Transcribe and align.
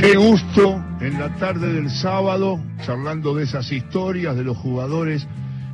Qué 0.00 0.16
gusto 0.16 0.82
en 1.02 1.18
la 1.18 1.28
tarde 1.36 1.74
del 1.74 1.90
sábado, 1.90 2.58
charlando 2.86 3.34
de 3.34 3.44
esas 3.44 3.70
historias 3.70 4.34
de 4.34 4.44
los 4.44 4.56
jugadores 4.56 5.28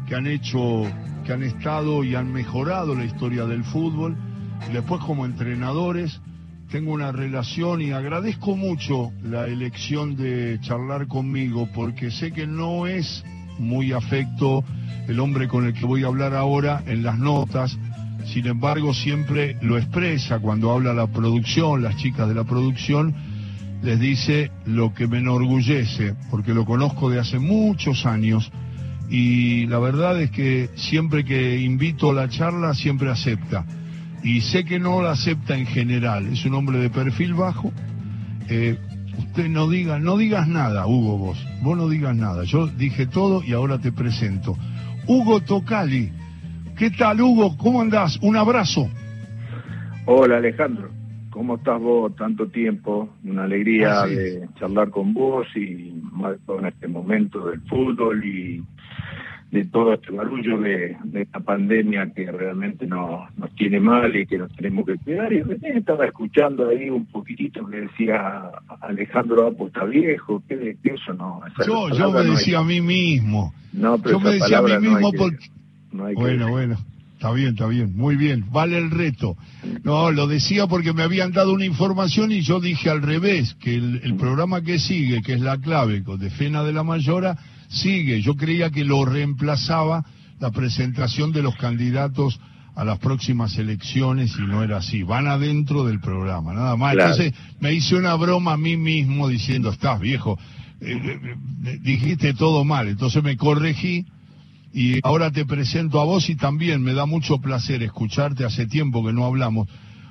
que 0.08 0.17
han 0.17 0.26
hecho, 0.26 0.83
que 1.25 1.33
han 1.33 1.45
estado 1.45 2.03
y 2.03 2.17
han 2.17 2.33
mejorado 2.33 2.97
la 2.97 3.04
historia 3.04 3.47
del 3.47 3.62
fútbol. 3.62 4.17
Y 4.69 4.73
después 4.73 5.01
como 5.03 5.27
entrenadores 5.27 6.21
tengo 6.73 6.93
una 6.93 7.12
relación 7.12 7.81
y 7.81 7.93
agradezco 7.93 8.57
mucho 8.57 9.12
la 9.23 9.47
elección 9.47 10.17
de 10.17 10.58
charlar 10.61 11.06
conmigo 11.06 11.69
porque 11.72 12.11
sé 12.11 12.33
que 12.33 12.49
no 12.49 12.88
es 12.88 13.22
muy 13.61 13.93
afecto 13.93 14.65
el 15.06 15.21
hombre 15.21 15.47
con 15.47 15.67
el 15.67 15.72
que 15.72 15.87
voy 15.87 16.02
a 16.02 16.09
hablar 16.09 16.34
ahora 16.34 16.83
en 16.88 17.05
las 17.05 17.16
notas. 17.16 17.79
Sin 18.24 18.48
embargo, 18.48 18.93
siempre 18.93 19.56
lo 19.62 19.79
expresa 19.79 20.41
cuando 20.41 20.73
habla 20.73 20.93
la 20.93 21.06
producción, 21.06 21.80
las 21.80 21.97
chicas 21.97 22.27
de 22.27 22.34
la 22.34 22.43
producción, 22.43 23.15
les 23.83 24.01
dice 24.01 24.51
lo 24.65 24.95
que 24.95 25.06
me 25.06 25.19
enorgullece, 25.19 26.14
porque 26.30 26.55
lo 26.55 26.64
conozco 26.64 27.10
de 27.10 27.20
hace 27.20 27.38
muchos 27.38 28.06
años 28.06 28.50
y 29.09 29.66
la 29.66 29.78
verdad 29.78 30.20
es 30.20 30.30
que 30.30 30.70
siempre 30.74 31.24
que 31.24 31.59
invito 31.60 32.10
a 32.10 32.14
la 32.14 32.28
charla 32.28 32.74
siempre 32.74 33.10
acepta. 33.10 33.64
Y 34.23 34.41
sé 34.41 34.64
que 34.64 34.80
no 34.80 35.02
la 35.02 35.12
acepta 35.12 35.56
en 35.56 35.66
general, 35.66 36.27
es 36.27 36.45
un 36.45 36.55
hombre 36.55 36.78
de 36.78 36.91
perfil 36.91 37.34
bajo. 37.34 37.73
Eh, 38.48 38.77
usted 39.19 39.48
no 39.48 39.69
diga, 39.69 39.98
no 39.98 40.16
digas 40.16 40.48
nada, 40.48 40.86
Hugo, 40.86 41.19
vos, 41.19 41.47
vos 41.62 41.77
no 41.77 41.88
digas 41.88 42.16
nada. 42.16 42.45
Yo 42.45 42.66
dije 42.66 43.06
todo 43.06 43.42
y 43.45 43.52
ahora 43.52 43.78
te 43.78 43.92
presento. 43.92 44.56
Hugo 45.06 45.41
Tocali. 45.41 46.11
¿Qué 46.77 46.91
tal, 46.91 47.20
Hugo? 47.20 47.56
¿Cómo 47.56 47.80
andás? 47.80 48.19
Un 48.20 48.36
abrazo. 48.36 48.91
Hola, 50.06 50.38
Alejandro. 50.38 50.95
¿Cómo 51.36 51.56
estás 51.56 51.78
vos? 51.78 52.16
Tanto 52.16 52.46
tiempo. 52.46 53.10
Una 53.22 53.44
alegría 53.44 54.06
de 54.06 54.48
charlar 54.58 54.88
con 54.88 55.12
vos 55.12 55.46
y 55.54 55.92
más 56.12 56.38
en 56.48 56.64
este 56.64 56.88
momento 56.88 57.50
del 57.50 57.61
fútbol 57.69 58.24
y 58.24 58.62
de 59.50 59.66
todo 59.66 59.92
este 59.92 60.12
barullo 60.12 60.58
de, 60.58 60.96
esta 61.12 61.41
pandemia 61.41 62.11
que 62.14 62.33
realmente 62.33 62.86
no, 62.86 63.27
nos 63.36 63.55
tiene 63.55 63.80
mal 63.80 64.16
y 64.16 64.24
que 64.27 64.38
nos 64.38 64.50
tenemos 64.56 64.86
que 64.86 64.96
cuidar. 64.96 65.30
Y 65.30 65.42
estaba 65.62 66.06
escuchando 66.06 66.70
ahí 66.70 66.88
un 66.88 67.05
poquitito 67.05 67.66
que 67.66 67.83
decía 67.83 68.50
Alejandro 68.80 69.46
Apo 69.46 69.66
está 69.66 69.84
viejo, 69.84 70.42
¿qué 70.48 70.56
de 70.56 70.78
eso 70.84 71.12
no? 71.12 71.42
yo 71.66 71.91
yo 71.91 72.12
me 72.12 72.22
decía 72.22 72.61
a 72.61 72.64
mí 72.64 72.80
mismo. 72.80 73.52
No, 73.74 73.98
pero 73.98 74.12
yo 74.12 74.20
me 74.20 74.30
decía 74.36 74.61
a 74.61 74.62
mí 74.62 74.89
mismo 74.89 75.12
porque... 75.12 75.50
bueno, 75.92 76.48
bueno. 76.48 76.77
Está 77.17 77.33
bien, 77.33 77.48
está 77.48 77.67
bien, 77.67 77.97
muy 77.97 78.14
bien, 78.14 78.45
vale 78.53 78.77
el 78.77 78.91
reto. 78.91 79.39
No, 79.84 80.11
lo 80.11 80.27
decía 80.27 80.67
porque 80.67 80.92
me 80.92 81.03
habían 81.03 81.33
dado 81.33 81.55
una 81.55 81.64
información 81.64 82.31
y 82.31 82.42
yo 82.42 82.61
dije 82.61 82.91
al 82.91 83.00
revés, 83.00 83.56
que 83.58 83.75
el, 83.75 84.03
el 84.05 84.17
programa 84.17 84.61
que 84.61 84.78
sigue, 84.78 85.23
que 85.23 85.33
es 85.33 85.41
la 85.41 85.56
clave, 85.58 86.03
con 86.03 86.20
de 86.20 86.28
Fena 86.28 86.62
de 86.62 86.75
la 86.75 86.83
Mayora, 86.83 87.39
sigue. 87.69 88.20
Yo 88.20 88.36
creía 88.36 88.70
que 88.70 88.84
lo 88.84 89.06
reemplazaba 89.06 90.05
la 90.41 90.50
presentación 90.50 91.33
de 91.33 91.41
los 91.41 91.56
candidatos 91.56 92.39
a 92.75 92.84
las 92.84 92.98
próximas 92.98 93.56
elecciones 93.56 94.36
y 94.39 94.42
no 94.42 94.62
era 94.62 94.77
así. 94.77 95.03
Van 95.03 95.27
adentro 95.27 95.84
del 95.84 95.98
programa, 96.01 96.53
nada 96.53 96.77
más. 96.77 96.92
Entonces 96.92 97.33
me 97.61 97.73
hice 97.73 97.97
una 97.97 98.14
broma 98.14 98.53
a 98.53 98.56
mí 98.58 98.77
mismo 98.77 99.28
diciendo, 99.28 99.70
estás 99.70 99.98
viejo, 99.98 100.39
eh, 100.83 100.92
eh, 100.92 101.36
eh, 101.64 101.78
dijiste 101.80 102.34
todo 102.34 102.62
mal. 102.64 102.89
Entonces 102.89 103.23
me 103.23 103.39
corregí 103.39 104.05
y 104.77 105.00
ahora 105.05 105.30
te 105.30 105.46
presento 105.46 106.02
a 106.02 106.05
vos 106.05 106.28
y 106.28 106.36
también 106.36 106.82
me 106.82 106.92
da 106.92 107.06
mucho 107.06 107.38
placer 107.38 107.82
escucharte. 107.82 108.44
Hace 108.44 108.66
tiempo 108.66 109.02
que 109.02 109.14
no 109.14 109.24
hablamos. 109.24 109.68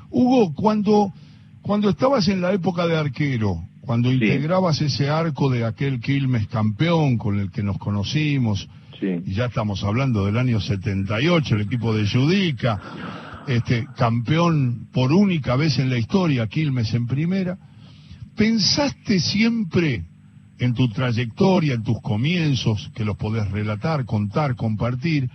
Hugo, 0.10 0.56
cuando, 0.56 1.14
cuando 1.62 1.92
estabas 1.92 2.28
en 2.30 2.42
la 2.42 2.52
época 2.52 2.88
de 2.88 2.98
arquero, 2.98 3.62
cuando 3.82 4.12
integrabas 4.12 4.82
ese 4.82 5.08
arco 5.08 5.52
de 5.52 5.66
aquel 5.66 6.00
Quilmes 6.00 6.48
campeón 6.48 7.20
con 7.20 7.40
el 7.40 7.52
que 7.52 7.62
nos 7.62 7.78
conocimos, 7.78 8.68
y 9.00 9.36
ya 9.36 9.46
estamos 9.46 9.84
hablando 9.84 10.26
del 10.26 10.40
año 10.40 10.60
78, 10.60 11.54
el 11.54 11.62
equipo 11.62 11.94
de 11.94 12.10
Judica, 12.10 12.82
este, 13.48 13.86
campeón 13.96 14.88
por 14.92 15.12
única 15.14 15.56
vez 15.56 15.78
en 15.78 15.92
la 15.92 16.00
historia, 16.00 16.48
Quilmes 16.48 16.92
en 16.96 17.06
primera, 17.06 17.56
¿pensaste 18.36 19.20
siempre 19.20 20.06
en 20.60 20.74
tu 20.74 20.90
trayectoria, 20.90 21.74
en 21.74 21.84
tus 21.84 22.02
comienzos, 22.02 22.90
que 22.96 23.06
los 23.06 23.18
podés 23.18 23.50
relatar, 23.52 24.06
contar, 24.06 24.56
compartir, 24.56 25.30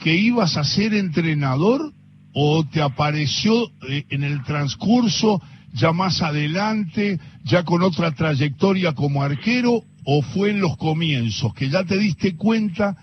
que 0.00 0.14
ibas 0.16 0.56
a 0.56 0.64
ser 0.64 0.94
entrenador 0.94 1.92
o 2.32 2.64
te 2.64 2.82
apareció 2.82 3.68
eh, 3.88 4.04
en 4.10 4.24
el 4.24 4.42
transcurso 4.42 5.40
ya 5.72 5.92
más 5.92 6.22
adelante, 6.22 7.18
ya 7.44 7.64
con 7.64 7.82
otra 7.82 8.12
trayectoria 8.12 8.92
como 8.92 9.22
arquero, 9.22 9.82
o 10.04 10.22
fue 10.22 10.50
en 10.50 10.60
los 10.60 10.76
comienzos, 10.76 11.52
que 11.54 11.68
ya 11.68 11.84
te 11.84 11.98
diste 11.98 12.36
cuenta 12.36 12.96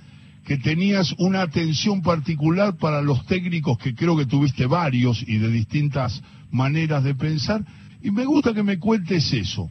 que 0.45 0.57
tenías 0.57 1.13
una 1.17 1.41
atención 1.41 2.01
particular 2.01 2.77
para 2.77 3.01
los 3.01 3.25
técnicos, 3.25 3.77
que 3.77 3.93
creo 3.93 4.15
que 4.17 4.25
tuviste 4.25 4.65
varios 4.65 5.23
y 5.27 5.37
de 5.37 5.49
distintas 5.49 6.21
maneras 6.49 7.03
de 7.03 7.15
pensar, 7.15 7.63
y 8.01 8.11
me 8.11 8.25
gusta 8.25 8.53
que 8.53 8.63
me 8.63 8.79
cuentes 8.79 9.31
eso. 9.33 9.69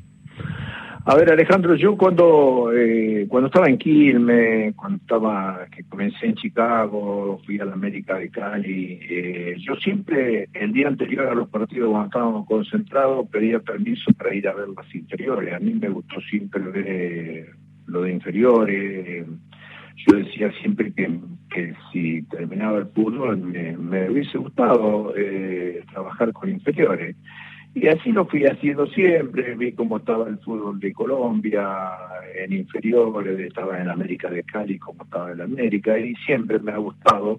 A 1.07 1.15
ver, 1.15 1.33
Alejandro, 1.33 1.75
yo 1.77 1.97
cuando 1.97 2.71
eh, 2.75 3.25
cuando 3.27 3.47
estaba 3.47 3.69
en 3.69 3.79
Quilmes, 3.79 4.75
cuando 4.77 4.99
estaba, 4.99 5.67
que 5.75 5.83
comencé 5.85 6.27
en 6.27 6.35
Chicago, 6.35 7.41
fui 7.47 7.59
a 7.59 7.65
la 7.65 7.73
América 7.73 8.17
de 8.17 8.29
Cali, 8.29 9.01
eh, 9.09 9.57
yo 9.59 9.77
siempre, 9.77 10.49
el 10.53 10.73
día 10.73 10.89
anterior 10.89 11.27
a 11.27 11.35
los 11.35 11.49
partidos, 11.49 11.89
cuando 11.89 12.07
estábamos 12.07 12.47
concentrados, 12.47 13.27
pedía 13.31 13.61
permiso 13.61 14.13
para 14.13 14.35
ir 14.35 14.47
a 14.47 14.55
ver 14.55 14.69
las 14.69 14.95
inferiores. 14.95 15.55
A 15.55 15.59
mí 15.59 15.73
me 15.73 15.89
gustó 15.89 16.21
siempre 16.21 16.63
ver 16.63 17.47
lo 17.87 18.03
de 18.03 18.13
inferiores. 18.13 19.27
Yo 20.07 20.17
decía 20.19 20.53
siempre 20.61 20.93
que, 20.93 21.19
que 21.51 21.75
si 21.93 22.23
terminaba 22.25 22.79
el 22.79 22.87
fútbol 22.89 23.39
me, 23.39 23.75
me 23.77 24.11
hubiese 24.11 24.37
gustado 24.37 25.15
eh, 25.17 25.83
trabajar 25.91 26.33
con 26.35 26.51
inferiores. 26.51 27.17
Y 27.73 27.87
así 27.87 28.11
lo 28.11 28.27
fui 28.27 28.45
haciendo 28.45 28.87
siempre, 28.89 29.55
vi 29.55 29.73
cómo 29.73 29.99
estaba 29.99 30.29
el 30.29 30.39
fútbol 30.39 30.81
de 30.81 30.93
Colombia, 30.93 31.91
en 32.35 32.53
inferiores, 32.53 33.39
estaba 33.39 33.81
en 33.81 33.89
América 33.89 34.29
de 34.29 34.43
Cali 34.43 34.79
como 34.79 35.05
estaba 35.05 35.31
en 35.31 35.41
América, 35.41 35.97
y 35.99 36.15
siempre 36.27 36.59
me 36.59 36.73
ha 36.73 36.79
gustado. 36.79 37.39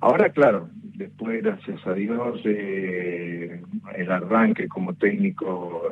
Ahora, 0.00 0.30
claro, 0.30 0.68
después, 0.94 1.42
gracias 1.42 1.84
a 1.86 1.94
Dios, 1.94 2.40
eh, 2.44 3.60
el 3.96 4.12
arranque 4.12 4.68
como 4.68 4.94
técnico 4.94 5.90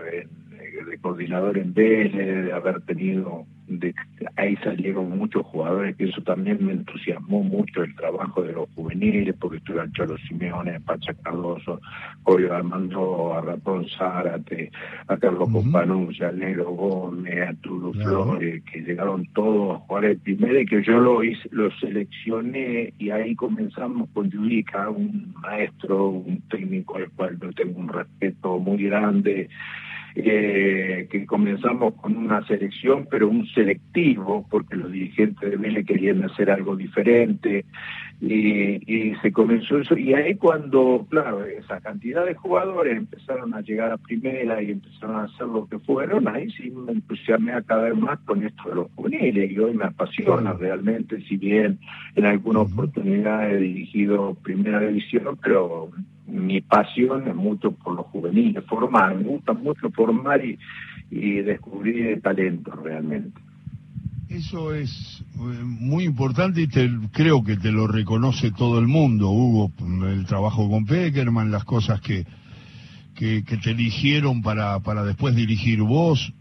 de 0.91 0.99
coordinador 0.99 1.57
en 1.59 1.73
Vélez, 1.73 2.45
de 2.47 2.53
haber 2.53 2.81
tenido 2.83 3.47
de 3.71 3.95
ahí 4.37 4.57
salieron 4.57 5.17
muchos 5.17 5.47
jugadores, 5.47 5.97
que 5.97 6.05
eso 6.05 6.21
también 6.23 6.59
me 6.65 6.73
entusiasmó 6.73 7.43
mucho 7.43 7.83
el 7.83 7.95
trabajo 7.95 8.43
de 8.43 8.53
los 8.53 8.69
juveniles, 8.75 9.35
porque 9.39 9.59
estuve 9.59 9.81
al 9.81 9.93
Cholo 9.93 10.17
Simeone, 10.27 10.81
Pacha 10.81 11.15
Cardoso, 11.23 11.81
Julio 12.25 12.53
Armando, 12.53 13.33
a 13.33 13.41
Ratón 13.43 13.87
Zárate, 13.97 14.73
a 15.07 15.17
Carlos 15.17 15.49
uh 15.53 15.79
a 15.79 16.33
Nero 16.33 16.71
Gómez, 16.73 17.49
a 17.49 17.55
Tudo 17.61 17.93
Flores, 17.93 18.63
que 18.65 18.81
llegaron 18.81 19.27
todos 19.35 19.77
a 19.77 19.79
jugar 19.81 20.05
el 20.07 20.19
primero 20.19 20.61
y 20.61 20.67
que 20.67 20.83
yo 20.83 20.99
lo 20.99 21.23
hice, 21.23 21.49
lo 21.53 21.71
seleccioné 21.79 22.93
y 22.99 23.11
ahí 23.11 23.37
comenzamos 23.37 24.09
con 24.13 24.29
Yudica, 24.31 24.91
un 24.91 25.33
maestro, 25.41 26.09
un 26.09 26.43
técnico 26.49 26.97
al 26.97 27.09
cual 27.11 27.39
yo 27.41 27.53
tengo 27.53 27.79
un 27.79 27.89
respeto 27.89 28.59
muy 28.59 28.85
grande 28.85 29.49
eh, 30.15 31.09
que 31.11 31.27
comenzamos 31.27 31.95
con 31.95 32.17
una 32.17 32.45
selección, 32.47 33.07
pero 33.11 33.29
un 33.29 33.47
selectivo, 33.49 34.47
porque 34.51 34.77
los 34.77 34.91
dirigentes 34.91 35.51
de 35.51 35.57
Vélez 35.57 35.87
querían 35.87 36.25
hacer 36.25 36.51
algo 36.51 36.77
diferente, 36.77 37.65
y, 38.21 39.15
se 39.23 39.33
comenzó 39.33 39.79
eso, 39.79 39.97
y 39.97 40.13
ahí 40.13 40.35
cuando, 40.35 41.07
claro, 41.09 41.45
esa 41.45 41.81
cantidad 41.81 42.25
de 42.27 42.35
jugadores 42.35 42.97
empezaron 42.97 43.55
a 43.55 43.63
llegar 43.63 43.93
a 43.93 43.97
primera 43.97 44.63
y 44.63 44.73
empezaron 44.73 45.17
a 45.17 45.25
hacer 45.25 45.47
lo 45.47 45.67
que 45.67 45.79
fueron, 45.79 46.29
ahí 46.29 46.51
sí 46.51 46.71
me 46.71 46.93
entusiasmé 46.93 47.53
a 47.53 47.63
cada 47.63 47.85
vez 47.85 47.97
más 47.97 48.19
con 48.21 48.45
esto 48.45 48.69
de 48.69 48.75
los 48.75 48.91
juveniles, 48.95 49.51
y 49.51 49.59
hoy 49.59 49.75
me 49.75 49.85
apasiona 49.85 50.53
realmente, 50.53 51.21
si 51.23 51.37
bien 51.37 51.79
en 52.15 52.27
alguna 52.27 52.61
oportunidad 52.61 53.51
he 53.51 53.59
dirigido 53.59 54.35
primera 54.43 54.81
división, 54.81 55.39
pero 55.43 55.91
mi 56.31 56.61
pasión 56.61 57.27
es 57.29 57.35
mucho 57.35 57.73
por 57.73 57.95
los 57.95 58.07
juveniles, 58.07 58.65
formar, 58.67 59.17
me 59.17 59.25
gusta 59.25 59.53
mucho 59.53 59.91
formar 59.91 60.41
y, 60.45 60.59
descubrir 61.11 62.21
talento 62.23 62.71
realmente. 62.71 63.41
Eso 64.29 64.73
es 64.73 65.25
eh, 65.35 65.65
muy 65.65 66.05
importante 66.05 66.63
y 66.63 66.69
te, 66.69 66.89
creo 67.11 67.43
que 67.43 67.57
te 67.57 67.73
lo 67.73 67.89
reconoce 67.89 68.53
todo 68.53 68.79
el 68.79 68.87
mundo, 68.87 69.31
Hugo, 69.31 69.73
el 70.07 70.25
trabajo 70.27 70.71
con 70.71 70.87
Peckerman, 70.87 71.51
las 71.51 71.65
cosas 71.65 72.01
que, 72.01 72.27
que, 73.17 73.43
que 73.43 73.57
te 73.57 73.73
eligieron 73.73 74.41
para, 74.41 74.79
para 74.81 75.03
después 75.03 75.35
dirigir 75.35 75.83
vos, 75.83 76.33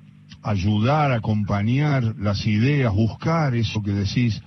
ayudar, 0.44 1.12
acompañar 1.12 2.15
las 2.19 2.45
ideas, 2.45 2.94
buscar 2.94 3.56
eso 3.56 3.81
que 3.81 3.91
decís 3.91 4.44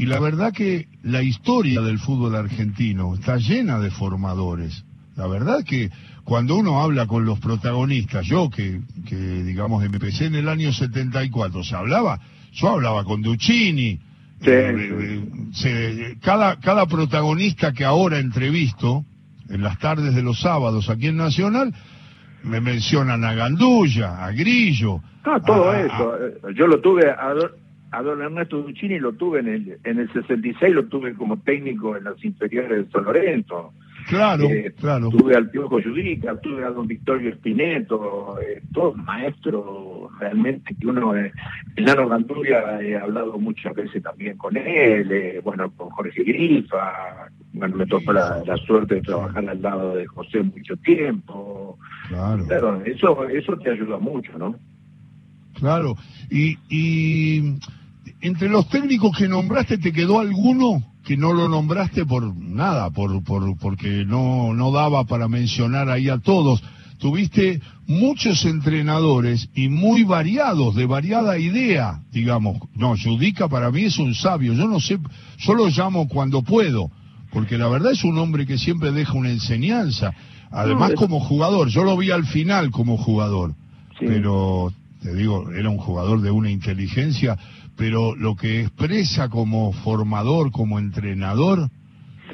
y 0.00 0.06
la 0.06 0.18
verdad 0.18 0.50
que 0.50 0.88
la 1.02 1.20
historia 1.20 1.82
del 1.82 1.98
fútbol 1.98 2.34
argentino 2.34 3.14
está 3.14 3.36
llena 3.36 3.78
de 3.78 3.90
formadores. 3.90 4.82
La 5.14 5.26
verdad 5.26 5.62
que 5.62 5.90
cuando 6.24 6.56
uno 6.56 6.80
habla 6.80 7.06
con 7.06 7.26
los 7.26 7.38
protagonistas, 7.38 8.24
yo 8.26 8.48
que, 8.48 8.80
que 9.06 9.14
digamos 9.14 9.84
empecé 9.84 10.24
en 10.24 10.36
el 10.36 10.48
año 10.48 10.72
74, 10.72 11.62
se 11.62 11.76
hablaba, 11.76 12.18
yo 12.50 12.70
hablaba 12.70 13.04
con 13.04 13.20
Duccini, 13.20 14.00
eh, 14.40 15.22
eh, 15.64 16.16
cada, 16.22 16.58
cada 16.60 16.86
protagonista 16.86 17.74
que 17.74 17.84
ahora 17.84 18.20
entrevisto, 18.20 19.04
en 19.50 19.60
las 19.60 19.78
tardes 19.80 20.14
de 20.14 20.22
los 20.22 20.40
sábados 20.40 20.88
aquí 20.88 21.08
en 21.08 21.18
Nacional, 21.18 21.74
me 22.42 22.62
mencionan 22.62 23.22
a 23.22 23.34
Gandulla, 23.34 24.24
a 24.24 24.32
Grillo. 24.32 25.02
Ah, 25.24 25.40
todo 25.44 25.74
eso. 25.74 26.16
Eh, 26.16 26.54
yo 26.54 26.66
lo 26.66 26.80
tuve 26.80 27.10
a, 27.10 27.34
a 27.92 28.02
don 28.02 28.22
Ernesto 28.22 28.62
Duccini, 28.62 28.98
lo 28.98 29.12
tuve 29.12 29.40
en 29.40 29.48
el, 29.48 29.78
en 29.84 29.98
el 29.98 30.12
66, 30.12 30.74
lo 30.74 30.86
tuve 30.86 31.14
como 31.14 31.38
técnico 31.40 31.96
en 31.96 32.04
las 32.04 32.24
inferiores 32.24 32.86
de 32.86 32.92
San 32.92 33.04
Lorenzo. 33.04 33.72
Claro, 34.06 34.44
eh, 34.44 34.72
claro. 34.78 35.10
Tuve 35.10 35.36
al 35.36 35.50
Piojo 35.50 35.78
Yudica, 35.78 36.40
tuve 36.40 36.64
a 36.64 36.70
don 36.70 36.86
Victorio 36.86 37.30
Espineto, 37.30 38.38
eh, 38.40 38.62
todos 38.72 38.96
maestros 38.96 40.10
realmente 40.18 40.74
que 40.74 40.86
uno, 40.86 41.16
eh, 41.16 41.32
Nano 41.78 42.08
Ganduria, 42.08 42.80
he 42.80 42.96
hablado 42.96 43.38
muchas 43.38 43.74
veces 43.74 44.02
también 44.02 44.36
con 44.36 44.56
él, 44.56 45.10
eh, 45.10 45.40
bueno, 45.42 45.70
con 45.72 45.90
Jorge 45.90 46.22
Grifa, 46.22 47.28
bueno, 47.52 47.76
me 47.76 47.86
tocó 47.86 48.12
la, 48.12 48.42
suerte 48.66 48.96
de 48.96 49.02
trabajar 49.02 49.48
al 49.48 49.60
lado 49.60 49.96
de 49.96 50.06
José 50.06 50.42
mucho 50.42 50.76
tiempo. 50.78 51.78
Claro. 52.08 52.82
eso, 52.84 53.28
eso 53.28 53.56
te 53.58 53.70
ayuda 53.70 53.98
mucho, 53.98 54.36
¿no? 54.38 54.56
Claro, 55.54 55.94
y, 56.30 56.56
y 56.68 57.58
entre 58.20 58.48
los 58.48 58.68
técnicos 58.68 59.16
que 59.16 59.28
nombraste, 59.28 59.78
¿te 59.78 59.92
quedó 59.92 60.20
alguno 60.20 60.82
que 61.04 61.16
no 61.16 61.32
lo 61.32 61.48
nombraste 61.48 62.04
por 62.04 62.36
nada, 62.36 62.90
por, 62.90 63.22
por, 63.24 63.56
porque 63.58 64.04
no, 64.04 64.52
no 64.52 64.70
daba 64.70 65.04
para 65.04 65.28
mencionar 65.28 65.88
ahí 65.88 66.08
a 66.08 66.18
todos? 66.18 66.62
Tuviste 66.98 67.62
muchos 67.86 68.44
entrenadores 68.44 69.48
y 69.54 69.68
muy 69.68 70.04
variados, 70.04 70.74
de 70.74 70.84
variada 70.84 71.38
idea, 71.38 72.02
digamos. 72.12 72.58
No, 72.74 72.94
Judica 72.96 73.48
para 73.48 73.70
mí 73.70 73.84
es 73.84 73.98
un 73.98 74.14
sabio, 74.14 74.52
yo 74.52 74.68
no 74.68 74.80
sé, 74.80 74.98
yo 75.38 75.54
lo 75.54 75.68
llamo 75.68 76.08
cuando 76.08 76.42
puedo, 76.42 76.90
porque 77.32 77.56
la 77.56 77.68
verdad 77.68 77.92
es 77.92 78.04
un 78.04 78.18
hombre 78.18 78.46
que 78.46 78.58
siempre 78.58 78.92
deja 78.92 79.14
una 79.14 79.30
enseñanza. 79.30 80.12
Además 80.50 80.92
como 80.96 81.20
jugador, 81.20 81.68
yo 81.68 81.84
lo 81.84 81.96
vi 81.96 82.10
al 82.10 82.26
final 82.26 82.70
como 82.70 82.96
jugador, 82.98 83.54
pero 83.98 84.72
te 85.02 85.14
digo, 85.14 85.50
era 85.52 85.70
un 85.70 85.78
jugador 85.78 86.20
de 86.20 86.30
una 86.30 86.50
inteligencia 86.50 87.38
pero 87.80 88.14
lo 88.14 88.36
que 88.36 88.60
expresa 88.60 89.30
como 89.30 89.72
formador, 89.72 90.52
como 90.52 90.78
entrenador, 90.78 91.70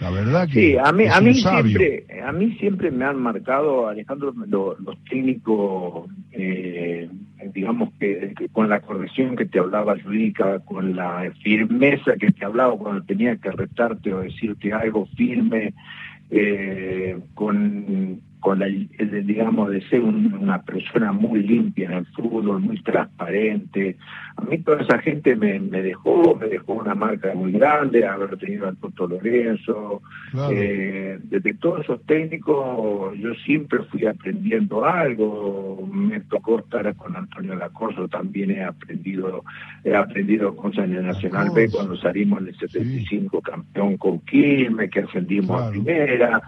la 0.01 0.11
verdad 0.11 0.49
que 0.49 0.73
sí, 0.73 0.77
a 0.77 0.91
mí, 0.91 1.05
a 1.07 1.21
mí 1.21 1.35
siempre, 1.35 2.05
a 2.21 2.33
mí 2.33 2.57
siempre 2.59 2.91
me 2.91 3.05
han 3.05 3.23
marcado, 3.23 3.87
Alejandro, 3.87 4.35
los 4.35 5.05
técnicos, 5.09 6.11
eh, 6.33 7.09
digamos 7.55 7.91
que, 8.01 8.35
con 8.51 8.69
la 8.69 8.81
corrección 8.81 9.37
que 9.37 9.47
te 9.47 9.61
hablaba 9.61 9.95
Judica, 10.03 10.59
con 10.65 10.97
la 10.97 11.33
firmeza 11.45 12.17
que 12.19 12.33
te 12.33 12.45
hablaba 12.45 12.77
cuando 12.77 13.05
tenía 13.05 13.37
que 13.37 13.53
retarte 13.53 14.13
o 14.13 14.23
decirte 14.23 14.73
algo 14.73 15.07
firme, 15.17 15.75
eh, 16.29 17.21
con 17.35 18.21
con 18.41 18.59
la, 18.59 18.67
digamos, 18.67 19.71
de 19.71 19.81
ser 19.89 20.01
una 20.03 20.63
persona 20.63 21.13
muy 21.13 21.43
limpia 21.43 21.87
en 21.87 21.93
el 21.93 22.07
fútbol, 22.07 22.61
muy 22.61 22.81
transparente. 22.83 23.97
A 24.37 24.43
mí 24.43 24.59
toda 24.59 24.83
esa 24.83 24.99
gente 24.99 25.35
me, 25.35 25.59
dejó, 25.59 26.37
me 26.37 26.47
dejó 26.47 26.75
una 26.75 26.95
marca 26.95 27.35
muy 27.35 27.53
grande, 27.53 28.07
haber 28.07 28.37
tenido 28.37 28.69
al 28.69 28.77
Toto 28.77 29.07
Lorenzo. 29.07 30.03
Eh, 30.51 31.19
desde 31.25 31.55
todos 31.55 31.81
esos 31.85 32.03
técnicos 32.05 33.17
yo 33.19 33.35
siempre 33.45 33.81
fui 33.85 34.07
aprendiendo 34.07 34.85
algo. 34.85 35.89
Me 35.93 36.21
tocó 36.21 36.59
estar 36.59 36.95
con 36.97 37.17
Antonio 37.17 37.55
Lacorso, 37.55 38.09
también 38.09 38.51
he 38.51 38.63
aprendido, 38.63 39.45
he 39.85 39.95
aprendido 39.95 40.55
cosas 40.55 40.85
en 40.85 40.97
el 40.97 41.07
Nacional 41.07 41.51
B 41.55 41.71
cuando 41.71 41.97
salimos 41.97 42.41
en 42.43 42.49
el 42.49 42.59
75 42.59 43.41
campeón 43.41 43.97
con 43.97 44.21
Quilmes, 44.21 44.91
que 44.91 45.01
ascendimos 45.01 45.63
a 45.63 45.71
primera. 45.71 46.43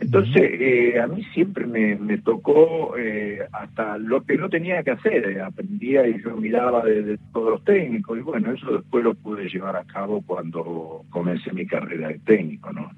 Entonces, 0.00 0.42
eh, 0.60 1.00
a 1.00 1.06
mí 1.06 1.24
siempre 1.34 1.66
me, 1.66 2.18
tocó 2.18 2.96
eh, 2.96 3.40
hasta 3.52 3.98
lo 3.98 4.22
que 4.22 4.36
no 4.36 4.48
tenía 4.48 4.82
que 4.82 4.92
hacer, 4.92 5.28
eh, 5.28 5.40
aprendía 5.40 6.06
y 6.06 6.22
yo 6.22 6.36
miraba 6.36 6.84
de, 6.84 7.18
todos 7.32 7.50
los 7.50 7.64
técnicos 7.64 8.18
y 8.18 8.22
bueno, 8.22 8.52
eso 8.52 8.72
después 8.72 9.02
lo 9.02 9.14
pude 9.14 9.48
llevar 9.48 9.76
a 9.76 9.84
cabo 9.84 10.22
cuando 10.24 11.04
comencé 11.10 11.52
mi 11.52 11.66
carrera 11.66 12.08
de 12.08 12.18
técnico, 12.20 12.72
¿no? 12.72 12.90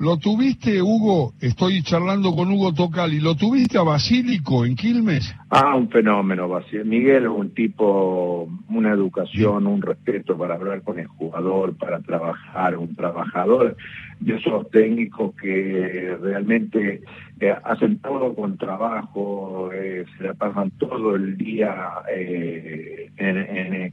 ¿Lo 0.00 0.16
tuviste, 0.16 0.80
Hugo? 0.80 1.34
Estoy 1.42 1.82
charlando 1.82 2.34
con 2.34 2.50
Hugo 2.50 2.72
Tocali. 2.72 3.20
¿Lo 3.20 3.34
tuviste 3.34 3.76
a 3.76 3.82
Basílico 3.82 4.64
en 4.64 4.74
Quilmes? 4.74 5.30
Ah, 5.50 5.76
un 5.76 5.90
fenómeno, 5.90 6.48
Basílico. 6.48 6.86
Miguel 6.86 7.24
es 7.24 7.28
un 7.28 7.50
tipo, 7.50 8.48
una 8.70 8.92
educación, 8.92 9.66
un 9.66 9.82
respeto 9.82 10.38
para 10.38 10.54
hablar 10.54 10.80
con 10.80 10.98
el 10.98 11.06
jugador, 11.06 11.76
para 11.76 12.00
trabajar, 12.00 12.78
un 12.78 12.96
trabajador 12.96 13.76
de 14.20 14.36
esos 14.36 14.70
técnicos 14.70 15.34
que 15.34 16.16
realmente 16.18 17.02
eh, 17.42 17.56
hacen 17.64 17.98
todo 18.00 18.34
con 18.34 18.58
trabajo, 18.58 19.70
eh, 19.72 20.04
se 20.18 20.24
la 20.24 20.34
pasan 20.34 20.70
todo 20.72 21.16
el 21.16 21.38
día 21.38 21.74
eh, 22.14 23.10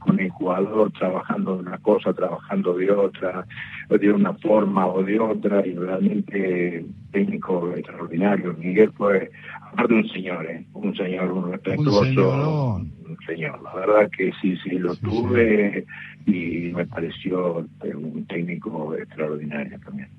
con 0.00 0.20
el 0.20 0.28
jugador 0.28 0.92
trabajando 0.92 1.54
de 1.54 1.60
una 1.60 1.78
cosa, 1.78 2.12
trabajando 2.12 2.74
de 2.74 2.90
otra, 2.90 3.46
de 3.88 4.12
una 4.12 4.34
forma 4.34 4.86
o 4.86 5.02
de 5.02 5.18
otra, 5.18 5.66
y 5.66 5.74
realmente 5.74 6.84
técnico 7.10 7.72
extraordinario. 7.74 8.54
Miguel 8.58 8.92
fue, 8.92 9.30
aparte 9.62 9.94
un 9.94 10.08
señor, 10.10 10.46
un 10.74 10.94
señor, 10.94 11.32
un 11.32 11.50
respetuoso, 11.52 12.76
un, 12.76 13.16
señor. 13.26 13.62
La 13.62 13.74
verdad 13.76 14.10
que 14.14 14.30
sí, 14.42 14.58
sí, 14.62 14.78
lo 14.78 14.94
tuve 14.96 15.86
y 16.26 16.70
me 16.74 16.84
pareció 16.84 17.66
un 17.82 18.26
técnico 18.26 18.94
extraordinario 18.94 19.78
también. 19.80 20.17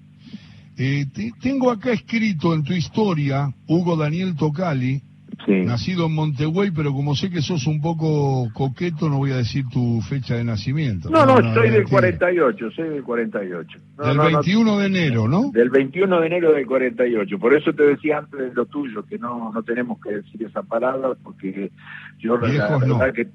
Eh, 0.82 1.08
tengo 1.42 1.72
acá 1.72 1.92
escrito 1.92 2.54
en 2.54 2.64
tu 2.64 2.72
historia, 2.72 3.50
Hugo 3.68 3.98
Daniel 3.98 4.34
Tocali, 4.38 5.02
nacido 5.46 6.06
en 6.06 6.14
Montegüey, 6.14 6.72
pero 6.72 6.94
como 6.94 7.16
sé 7.16 7.30
que 7.30 7.42
sos 7.42 7.68
un 7.68 7.82
poco 7.82 8.48
coqueto, 8.54 9.10
no 9.10 9.18
voy 9.18 9.32
a 9.32 9.38
decir 9.38 9.66
tu 9.70 10.00
fecha 10.02 10.36
de 10.36 10.46
nacimiento. 10.46 11.10
No, 11.10 11.26
no, 11.26 11.54
soy 11.54 11.70
del 11.70 11.84
48, 11.84 12.72
soy 12.72 12.90
del 12.90 13.04
48. 13.04 13.80
del 14.06 14.18
21 14.18 14.80
de 14.80 14.86
enero, 14.86 15.28
¿no? 15.28 15.52
Del 15.52 15.70
21 15.70 16.22
de 16.22 16.28
enero 16.28 16.54
del 16.54 16.66
48. 16.66 17.40
Por 17.40 17.54
eso 17.54 17.74
te 17.74 17.84
decía 17.84 18.20
antes 18.20 18.40
de 18.40 18.54
lo 18.54 18.66
tuyo, 18.66 19.04
que 19.04 19.18
no, 19.18 19.52
no 19.52 19.64
tenemos 19.64 20.00
que 20.02 20.12
decir 20.12 20.44
esa 20.44 20.64
palabra, 20.64 21.10
porque 21.22 21.72
yo 22.20 22.38
la, 22.38 22.48
verdad 22.48 23.14
que 23.14 23.28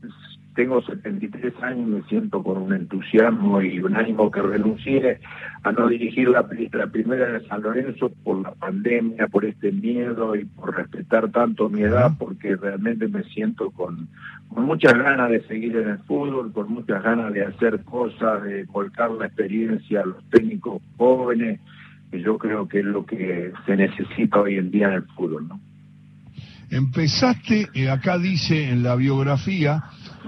tengo 0.54 0.80
73 0.82 1.52
años 1.62 1.88
y 1.88 1.90
me 1.90 2.02
siento 2.04 2.42
con 2.42 2.58
un 2.58 2.72
entusiasmo 2.72 3.60
y 3.60 3.80
un 3.80 3.96
ánimo 3.96 4.30
que 4.30 4.40
renuncié 4.40 5.20
a 5.62 5.72
no 5.72 5.88
dirigir 5.88 6.28
la, 6.28 6.46
la 6.72 6.86
primera 6.86 7.26
de 7.26 7.46
San 7.46 7.62
Lorenzo 7.62 8.10
por 8.22 8.40
la 8.42 8.52
pandemia, 8.52 9.26
por 9.28 9.44
este 9.44 9.72
miedo 9.72 10.36
y 10.36 10.44
por 10.44 10.76
respetar 10.76 11.30
tanto 11.30 11.68
mi 11.68 11.82
edad, 11.82 12.12
porque 12.18 12.56
realmente 12.56 13.08
me 13.08 13.24
siento 13.24 13.70
con, 13.70 14.08
con 14.48 14.64
muchas 14.64 14.94
ganas 14.94 15.30
de 15.30 15.42
seguir 15.46 15.76
en 15.76 15.88
el 15.88 15.98
fútbol, 15.98 16.52
con 16.52 16.72
muchas 16.72 17.02
ganas 17.02 17.32
de 17.32 17.44
hacer 17.44 17.82
cosas, 17.84 18.42
de 18.44 18.64
volcar 18.64 19.10
la 19.10 19.26
experiencia 19.26 20.02
a 20.02 20.06
los 20.06 20.22
técnicos 20.30 20.80
jóvenes, 20.96 21.60
que 22.10 22.20
yo 22.20 22.38
creo 22.38 22.68
que 22.68 22.80
es 22.80 22.84
lo 22.84 23.04
que 23.04 23.52
se 23.66 23.76
necesita 23.76 24.40
hoy 24.40 24.58
en 24.58 24.70
día 24.70 24.88
en 24.88 24.94
el 24.94 25.04
fútbol, 25.16 25.48
¿no? 25.48 25.60
Empezaste, 26.74 27.68
eh, 27.72 27.88
acá 27.88 28.18
dice 28.18 28.68
en 28.68 28.82
la 28.82 28.96
biografía, 28.96 29.84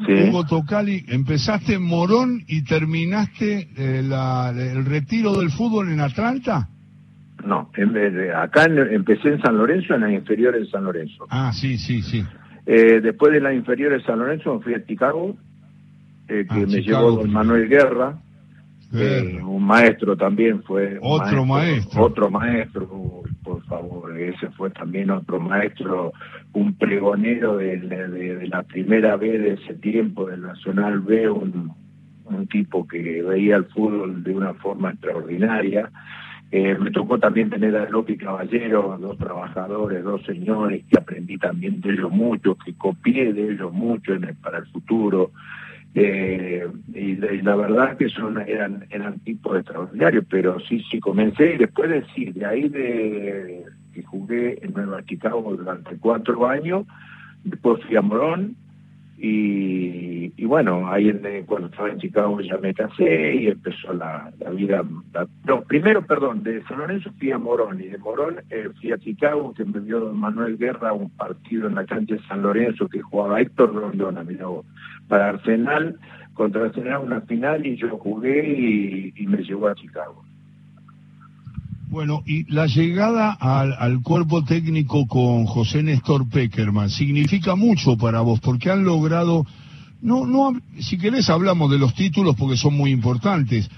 Hugo 0.08 0.44
Tocali, 0.44 1.04
empezaste 1.08 1.74
en 1.74 1.82
Morón 1.82 2.44
y 2.46 2.62
terminaste 2.62 3.68
eh, 3.76 4.00
el 4.00 4.84
retiro 4.84 5.34
del 5.34 5.50
fútbol 5.50 5.90
en 5.90 6.00
Atlanta. 6.00 6.68
No, 7.44 7.70
acá 8.36 8.64
empecé 8.64 9.28
en 9.28 9.42
San 9.42 9.56
Lorenzo, 9.56 9.94
en 9.94 10.02
la 10.02 10.12
inferior 10.12 10.56
en 10.56 10.66
San 10.66 10.84
Lorenzo. 10.84 11.26
Ah, 11.30 11.52
sí, 11.52 11.78
sí, 11.78 12.02
sí. 12.02 12.24
Eh, 12.64 13.00
después 13.00 13.32
de 13.32 13.40
la 13.40 13.52
inferior 13.52 13.92
en 13.92 14.02
San 14.04 14.18
Lorenzo 14.18 14.54
me 14.54 14.60
fui 14.60 14.74
a 14.74 14.84
Chicago, 14.84 15.36
eh, 16.28 16.46
que 16.48 16.62
ah, 16.62 16.66
me 16.66 16.80
llevó 16.80 17.12
don 17.12 17.32
Manuel 17.32 17.68
Guerra, 17.68 18.18
un 18.92 19.64
maestro 19.64 20.16
también 20.16 20.62
fue. 20.62 20.96
Otro 21.00 21.44
maestro, 21.44 22.02
Otro 22.02 22.30
maestro, 22.30 23.22
ese 24.18 24.50
fue 24.50 24.70
también 24.70 25.10
otro 25.10 25.40
maestro, 25.40 26.12
un 26.52 26.74
pregonero 26.74 27.56
de, 27.56 28.48
la 28.48 28.62
primera 28.62 29.16
vez 29.16 29.40
de 29.40 29.52
ese 29.54 29.74
tiempo, 29.74 30.26
del 30.26 30.42
Nacional 30.42 31.00
B, 31.00 31.28
un, 31.30 31.74
tipo 32.50 32.86
que 32.86 33.22
veía 33.22 33.56
el 33.56 33.64
fútbol 33.66 34.22
de 34.22 34.34
una 34.34 34.54
forma 34.54 34.90
extraordinaria. 34.90 35.90
Eh, 36.50 36.76
me 36.78 36.90
tocó 36.90 37.18
también 37.18 37.50
tener 37.50 37.76
a 37.76 37.88
López 37.88 38.18
Caballero, 38.18 38.96
dos 39.00 39.18
trabajadores, 39.18 40.04
dos 40.04 40.22
señores, 40.24 40.84
que 40.88 40.98
aprendí 40.98 41.38
también 41.38 41.80
de 41.80 41.90
ellos 41.90 42.10
mucho, 42.10 42.56
que 42.56 42.74
copié 42.74 43.32
de 43.32 43.52
ellos 43.52 43.72
mucho 43.72 44.12
para 44.42 44.58
el 44.58 44.66
futuro. 44.66 45.32
Eh, 45.98 46.68
y, 46.92 47.16
la 47.16 47.56
verdad 47.56 47.96
que 47.96 48.10
son 48.10 48.38
eran 48.38 48.84
eran 48.90 49.18
tipos 49.20 49.56
extraordinarios, 49.56 50.26
pero 50.28 50.60
sí, 50.60 50.84
sí 50.90 51.00
comencé 51.00 51.54
y 51.54 51.56
después 51.56 51.88
de 51.88 52.32
de 52.32 52.44
ahí 52.44 52.68
de 52.68 53.64
que 53.94 54.02
jugué 54.02 54.58
en 54.62 54.74
Nueva 54.74 55.02
Chicago 55.06 55.56
durante 55.56 55.96
cuatro 55.96 56.46
años, 56.46 56.86
después 57.44 57.82
fui 57.86 57.96
a 57.96 58.02
Morón, 58.02 58.56
y, 59.18 60.44
bueno, 60.44 60.90
ahí 60.92 61.10
cuando 61.46 61.68
estaba 61.68 61.88
en 61.88 61.98
Chicago 61.98 62.38
ya 62.42 62.58
me 62.58 62.74
casé 62.74 63.34
y 63.34 63.46
empezó 63.46 63.94
la, 63.94 64.30
vida. 64.52 64.84
no, 65.44 65.62
primero, 65.62 66.02
perdón, 66.02 66.42
de 66.42 66.62
San 66.64 66.78
Lorenzo 66.78 67.10
fui 67.18 67.30
a 67.30 67.38
Morón 67.38 67.80
y 67.80 67.88
de 67.88 67.96
Morón 67.96 68.36
eh, 68.50 68.68
fui 68.78 68.92
a 68.92 68.98
Chicago, 68.98 69.54
que 69.54 69.64
me 69.64 69.80
vio 69.80 70.12
Manuel 70.12 70.58
Guerra 70.58 70.92
un 70.92 71.08
partido 71.10 71.66
en 71.66 71.76
la 71.76 71.86
cancha 71.86 72.14
de 72.14 72.22
San 72.24 72.42
Lorenzo 72.42 72.88
que 72.88 73.00
jugaba 73.00 73.40
Héctor 73.40 73.74
Rondona, 73.74 74.22
mira 74.22 74.46
para 75.08 75.30
Arsenal, 75.30 75.98
contra 76.34 76.66
Arsenal 76.66 77.02
una 77.04 77.20
final 77.22 77.66
y 77.66 77.76
yo 77.76 77.96
jugué 77.98 79.12
y 79.16 79.26
me 79.26 79.42
llevó 79.42 79.68
a 79.68 79.74
Chicago. 79.74 80.26
Bueno, 81.88 82.22
y 82.26 82.44
la 82.52 82.66
llegada 82.66 83.32
al, 83.32 84.02
cuerpo 84.02 84.44
técnico 84.44 85.06
con 85.06 85.46
José 85.46 85.82
Néstor 85.82 86.28
Peckerman 86.28 86.90
significa 86.90 87.54
mucho 87.54 87.96
para 87.96 88.22
vos, 88.22 88.40
porque 88.40 88.70
han 88.70 88.84
logrado, 88.84 89.46
no, 90.02 90.26
no, 90.26 90.60
si 90.80 90.98
querés 90.98 91.30
hablamos 91.30 91.70
de 91.70 91.78
los 91.78 91.94
títulos 91.94 92.34
porque 92.36 92.56
son 92.56 92.76
muy 92.76 92.90
importantes, 92.90 93.70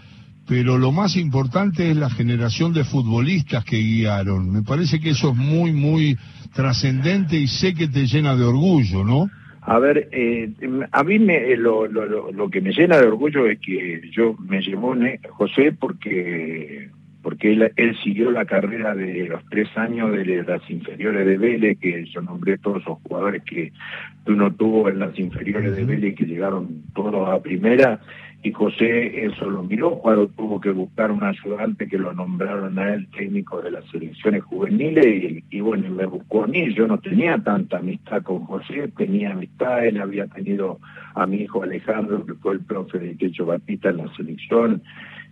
pero 0.46 0.78
lo 0.78 0.90
más 0.90 1.16
importante 1.16 1.90
es 1.90 1.96
la 1.96 2.08
generación 2.08 2.72
de 2.72 2.84
futbolistas 2.84 3.62
que 3.64 3.76
guiaron. 3.76 4.50
Me 4.50 4.62
parece 4.62 4.98
que 4.98 5.10
eso 5.10 5.30
es 5.30 5.36
muy, 5.36 5.72
muy 5.72 6.16
trascendente 6.54 7.38
y 7.38 7.46
sé 7.46 7.74
que 7.74 7.88
te 7.88 8.06
llena 8.06 8.34
de 8.34 8.44
orgullo, 8.44 9.04
¿no? 9.04 9.30
A 9.68 9.78
ver, 9.78 10.08
eh, 10.12 10.50
a 10.92 11.04
mí 11.04 11.18
me, 11.18 11.54
lo, 11.56 11.86
lo, 11.86 12.32
lo, 12.32 12.48
que 12.48 12.62
me 12.62 12.72
llena 12.72 12.96
de 12.96 13.06
orgullo 13.06 13.46
es 13.46 13.58
que 13.60 14.00
yo 14.10 14.34
me 14.38 14.62
llevó 14.62 14.96
José 15.28 15.72
porque 15.72 16.88
porque 17.22 17.52
él, 17.52 17.96
siguió 18.02 18.30
la 18.30 18.46
carrera 18.46 18.94
de 18.94 19.26
los 19.28 19.44
tres 19.50 19.68
años 19.76 20.12
de 20.12 20.42
las 20.44 20.62
inferiores 20.70 21.26
de 21.26 21.36
Vélez, 21.36 21.78
que 21.78 22.06
yo 22.06 22.22
nombré 22.22 22.56
todos 22.56 22.80
esos 22.80 22.96
jugadores 23.02 23.42
que 23.42 23.70
uno 24.26 24.50
tuvo 24.54 24.88
en 24.88 25.00
las 25.00 25.18
inferiores 25.18 25.76
de 25.76 25.84
Vélez 25.84 26.14
que 26.14 26.24
llegaron 26.24 26.84
todos 26.94 27.28
a 27.28 27.42
primera, 27.42 28.00
y 28.42 28.52
José 28.52 29.26
eso 29.26 29.50
lo 29.50 29.64
miró 29.64 29.98
cuando 29.98 30.28
tuvo 30.28 30.60
que 30.60 30.70
buscar 30.70 31.10
un 31.10 31.24
ayudante 31.24 31.88
que 31.88 31.98
lo 31.98 32.12
nombraron 32.12 32.78
a 32.78 32.94
él 32.94 33.08
técnico 33.08 33.60
de 33.60 33.72
las 33.72 33.84
selecciones 33.86 34.44
juveniles, 34.44 35.42
y, 35.50 35.60
bueno, 35.60 35.90
me 35.90 36.06
buscó 36.06 36.44
a 36.44 36.46
mí, 36.46 36.72
yo 36.72 36.86
no 36.86 36.98
tenía 36.98 37.36
tanta 37.38 37.78
amistad 37.78 38.22
con 38.22 38.44
José, 38.44 38.88
tenía 38.96 39.32
amistad, 39.32 39.84
él 39.84 40.00
había 40.00 40.26
tenido 40.28 40.78
a 41.14 41.26
mi 41.26 41.38
hijo 41.38 41.64
Alejandro, 41.64 42.24
que 42.24 42.34
fue 42.34 42.54
el 42.54 42.60
profe 42.60 42.98
de 42.98 43.16
Quecho 43.16 43.46
Batista 43.46 43.90
en 43.90 43.96
la 43.96 44.14
selección, 44.14 44.82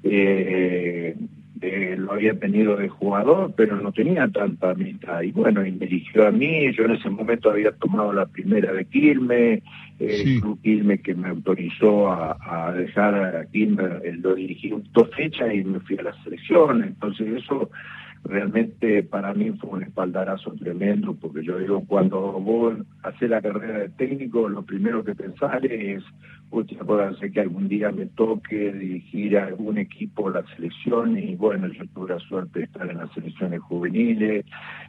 eh, 0.03 1.17
eh, 1.61 1.97
lo 1.99 2.13
había 2.13 2.39
tenido 2.39 2.77
de 2.77 2.89
jugador, 2.89 3.55
pero 3.57 3.77
no 3.81 3.93
tenía 3.93 4.29
tanta 4.29 4.71
amistad. 4.71 5.23
Y 5.23 5.33
bueno, 5.33 5.65
y 5.65 5.73
me 5.73 5.87
eligió 5.87 6.27
a 6.27 6.31
mí, 6.31 6.73
yo 6.73 6.85
en 6.85 6.93
ese 6.93 7.09
momento 7.09 7.51
había 7.51 7.73
tomado 7.73 8.13
la 8.13 8.27
primera 8.27 8.73
de 8.73 8.85
Quilmes, 8.85 9.63
eh, 9.99 10.41
Quilmes 10.63 11.01
que 11.01 11.15
me 11.15 11.29
autorizó 11.29 12.13
a, 12.13 12.73
dejar 12.77 13.15
a 13.15 13.47
Quilmes, 13.47 14.19
lo 14.19 14.35
dirigí 14.35 14.73
dos 14.93 15.09
fechas 15.17 15.55
y 15.55 15.65
me 15.65 15.81
fui 15.81 15.97
a 15.99 16.03
la 16.03 16.23
selección, 16.23 16.85
entonces 16.85 17.43
eso 17.43 17.71
realmente 18.26 19.02
para 19.02 19.33
mí 19.35 19.50
fue 19.52 19.71
un 19.71 19.83
espaldarazo 19.83 20.52
tremendo, 20.52 21.14
porque 21.14 21.45
yo 21.45 21.59
digo, 21.59 21.85
cuando 21.87 22.33
vos 22.33 22.75
haces 23.02 23.30
la 23.30 23.40
carrera 23.40 23.78
de 23.78 23.88
técnico, 23.90 24.49
lo 24.49 24.64
primero 24.64 25.04
que 25.04 25.14
pensás 25.14 25.62
es, 25.64 26.02
puede 26.50 27.16
ser 27.16 27.33
que 27.33 27.40
algún 27.40 27.68
día 27.68 27.90
me 27.92 28.06
toque 28.06 28.73
dirigir 28.73 29.38
a 29.38 29.47
algún 29.47 29.78
equipo 29.78 30.30
la 30.30 30.45
selección, 30.54 31.18
y 31.18 31.35
bueno, 31.37 31.68
yo 31.68 31.85
tuve 31.95 32.14
la 32.14 32.18
suerte 32.21 32.61
de 32.61 32.64
estar 32.66 32.88
en 32.90 32.99
las 32.99 33.12
selecciones 33.12 33.61
juveniles, 33.61 34.45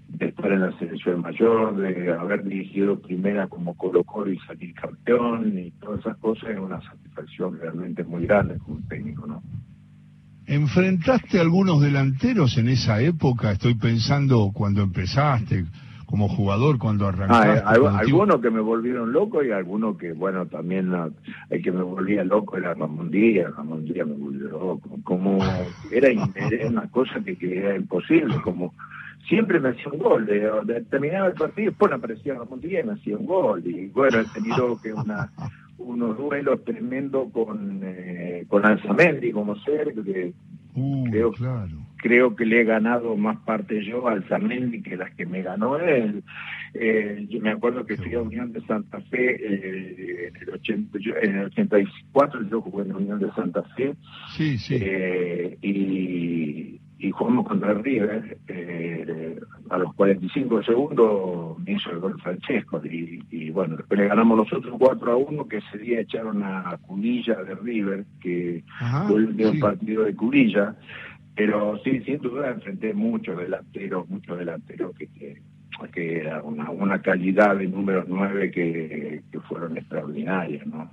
de 0.08 0.26
estar 0.26 0.52
en 0.52 0.62
la 0.62 0.78
selección 0.80 1.22
mayor, 1.22 1.76
de 1.78 2.12
haber 2.12 2.44
dirigido 2.44 3.00
primera 3.00 3.48
como 3.48 3.76
Colo 3.76 4.04
Colo 4.04 4.32
y 4.32 4.40
salir 4.40 4.74
campeón, 4.74 5.58
y 5.58 5.72
todas 5.72 6.00
esas 6.02 6.18
cosas 6.18 6.50
es 6.52 6.60
una 6.60 6.82
satisfacción 6.82 7.60
realmente 7.60 8.04
muy 8.04 8.26
grande 8.26 8.58
como 8.60 8.80
técnico, 8.88 9.26
¿no? 9.28 9.42
¿Enfrentaste 10.48 11.40
a 11.40 11.42
algunos 11.42 11.82
delanteros 11.82 12.58
en 12.58 12.70
esa 12.70 13.02
época? 13.02 13.52
Estoy 13.52 13.76
pensando 13.76 14.52
cuando 14.54 14.82
empezaste 14.82 15.66
como 16.06 16.30
jugador, 16.30 16.78
cuando 16.78 17.06
ah, 17.06 17.10
arrancaste. 17.10 17.64
Ah, 17.66 17.98
algunos 18.00 18.40
que 18.40 18.50
me 18.50 18.62
volvieron 18.62 19.12
loco 19.12 19.44
y 19.44 19.52
algunos 19.52 19.98
que, 19.98 20.14
bueno, 20.14 20.46
también 20.46 20.94
el 21.50 21.62
que 21.62 21.72
me 21.74 21.84
volvía 21.84 22.24
loco 22.24 22.56
era 22.56 22.74
Ramón 22.74 23.12
Díaz. 23.12 23.54
Ramón 23.58 23.84
Díaz 23.84 24.08
me 24.08 24.14
volvió 24.14 24.48
loco. 24.48 24.90
Como 25.04 25.40
era, 25.92 26.08
una 26.66 26.90
cosa 26.92 27.20
que, 27.26 27.38
era 27.42 27.76
imposible, 27.76 28.36
como 28.42 28.74
siempre 29.28 29.60
me 29.60 29.70
hacía 29.70 29.92
un 29.92 30.00
gol. 30.00 30.26
De, 30.26 30.82
terminaba 30.90 31.28
el 31.28 31.34
partido, 31.34 31.72
después 31.72 31.92
aparecía 31.92 32.36
Ramón 32.36 32.62
Díaz 32.62 32.86
y 32.86 32.88
me 32.88 32.94
hacía 32.94 33.18
un 33.18 33.26
gol. 33.26 33.64
Y 33.66 33.88
bueno, 33.88 34.20
he 34.20 34.26
tenido 34.28 34.80
que 34.82 34.94
una 34.94 35.30
unos 35.78 36.18
duelos 36.18 36.64
tremendos 36.64 37.32
con, 37.32 37.82
eh, 37.84 38.46
con 38.48 38.66
Alzamendi 38.66 39.32
como 39.32 39.56
ser, 39.58 39.94
que 39.94 40.34
uh, 40.76 41.04
creo, 41.06 41.34
creo 41.98 42.36
que 42.36 42.46
le 42.46 42.62
he 42.62 42.64
ganado 42.64 43.16
más 43.16 43.38
parte 43.40 43.84
yo 43.84 44.08
a 44.08 44.14
Alzamendi 44.14 44.82
que 44.82 44.98
las 44.98 45.14
que 45.16 45.26
me 45.26 45.42
ganó 45.42 45.78
él. 45.78 46.24
Eh, 46.74 47.26
yo 47.30 47.42
me 47.42 47.52
acuerdo 47.52 47.86
que 47.86 47.98
fui 47.98 48.14
a 48.14 48.22
Unión 48.22 48.54
de 48.54 48.62
Santa 48.62 49.02
Fe 49.02 49.36
eh, 49.36 50.28
en, 50.28 50.36
el 50.36 50.50
80, 50.50 51.00
en 51.22 51.36
el 51.38 51.46
84, 51.46 52.50
yo 52.50 52.62
jugué 52.62 52.86
en 52.86 52.96
Unión 52.96 53.20
de 53.20 53.32
Santa 53.32 53.64
Fe. 53.76 53.96
Sí, 54.36 54.58
sí. 54.58 54.78
Eh, 54.80 55.58
y 55.62 56.80
y 57.00 57.12
jugamos 57.12 57.48
contra 57.48 57.74
River, 57.74 58.38
eh, 58.48 59.40
a 59.70 59.78
los 59.78 59.94
45 59.94 60.64
segundos 60.64 61.60
me 61.60 61.74
hizo 61.74 61.92
el 61.92 62.00
gol 62.00 62.20
Francesco 62.22 62.82
y, 62.84 63.50
bueno, 63.52 63.78
después 63.78 64.00
le 64.00 64.08
ganamos 64.08 64.38
los 64.38 64.54
otros 64.54 64.76
4 64.80 65.12
a 65.12 65.16
1 65.16 65.48
que 65.48 65.58
ese 65.58 65.78
día 65.78 66.02
echaron 66.02 66.42
a 66.44 66.78
Cunilla 66.82 67.36
de 67.44 67.56
River, 67.56 68.06
que 68.20 68.64
fue 69.08 69.18
el 69.18 69.26
último 69.28 69.60
partido 69.60 70.04
de 70.04 70.16
Cunilla, 70.16 70.76
pero 71.36 71.78
sí, 71.84 72.02
sin 72.02 72.18
duda 72.18 72.50
enfrenté 72.50 72.94
muchos 72.94 73.38
delanteros, 73.38 74.10
muchos 74.10 74.40
delanteros 74.40 74.96
que, 74.96 75.08
que, 75.94 76.18
era 76.18 76.42
una, 76.42 76.72
una 76.72 77.00
calidad 77.00 77.58
de 77.58 77.68
números 77.68 78.06
9 78.08 78.50
que, 78.50 79.22
que 79.32 79.40
fueron 79.42 79.78
extraordinarias, 79.78 80.66
¿no? 80.66 80.90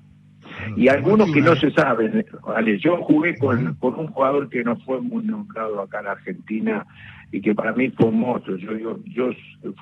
Y 0.76 0.88
algunos 0.88 1.30
que 1.32 1.40
no 1.40 1.54
se 1.56 1.70
saben. 1.70 2.24
Vale, 2.46 2.78
yo 2.78 2.98
jugué 2.98 3.36
con, 3.38 3.74
con 3.74 3.98
un 3.98 4.08
jugador 4.08 4.48
que 4.48 4.64
no 4.64 4.76
fue 4.80 5.00
muy 5.00 5.24
nombrado 5.24 5.80
acá 5.80 6.00
en 6.00 6.06
Argentina 6.08 6.86
y 7.32 7.40
que 7.40 7.54
para 7.54 7.72
mí 7.72 7.90
fue 7.90 8.06
un 8.06 8.20
monstruo. 8.20 8.56
Yo, 8.56 8.76
yo, 8.76 8.96
yo 9.06 9.30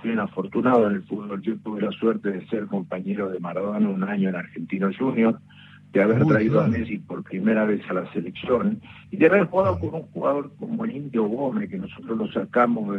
fui 0.00 0.10
un 0.10 0.20
afortunado 0.20 0.88
en 0.88 0.96
el 0.96 1.02
fútbol. 1.02 1.42
Yo 1.42 1.56
tuve 1.58 1.82
la 1.82 1.90
suerte 1.92 2.30
de 2.30 2.46
ser 2.46 2.66
compañero 2.66 3.28
de 3.28 3.40
Maradona 3.40 3.88
un 3.88 4.04
año 4.04 4.30
en 4.30 4.36
Argentino 4.36 4.90
Junior, 4.98 5.38
de 5.92 6.02
haber 6.02 6.24
traído 6.24 6.60
a 6.60 6.68
Messi 6.68 6.98
por 6.98 7.22
primera 7.22 7.66
vez 7.66 7.82
a 7.90 7.92
la 7.92 8.10
selección 8.12 8.80
y 9.10 9.18
de 9.18 9.26
haber 9.26 9.44
jugado 9.44 9.78
con 9.78 9.94
un 9.94 10.02
jugador 10.02 10.50
como 10.58 10.84
el 10.86 10.96
Indio 10.96 11.24
Gómez, 11.24 11.68
que 11.68 11.76
nosotros 11.76 12.16
lo 12.16 12.32
sacamos 12.32 12.98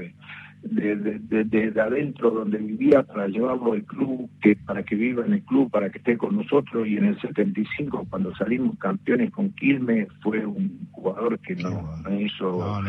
de, 0.63 0.95
de, 0.95 1.43
de, 1.43 1.81
adentro 1.81 2.31
donde 2.31 2.57
vivía 2.57 3.03
para 3.03 3.27
llevarlo 3.27 3.73
al 3.73 3.83
club, 3.83 4.29
que 4.41 4.55
para 4.55 4.83
que 4.83 4.95
viva 4.95 5.25
en 5.25 5.33
el 5.33 5.43
club, 5.43 5.69
para 5.69 5.89
que 5.89 5.97
esté 5.97 6.17
con 6.17 6.35
nosotros 6.35 6.87
y 6.87 6.97
en 6.97 7.05
el 7.05 7.19
75 7.19 8.07
cuando 8.09 8.33
salimos 8.35 8.77
campeones 8.79 9.31
con 9.31 9.49
Quilmes 9.51 10.07
fue 10.21 10.45
un 10.45 10.87
jugador 10.91 11.39
que 11.39 11.55
no, 11.55 11.97
hizo 12.19 12.81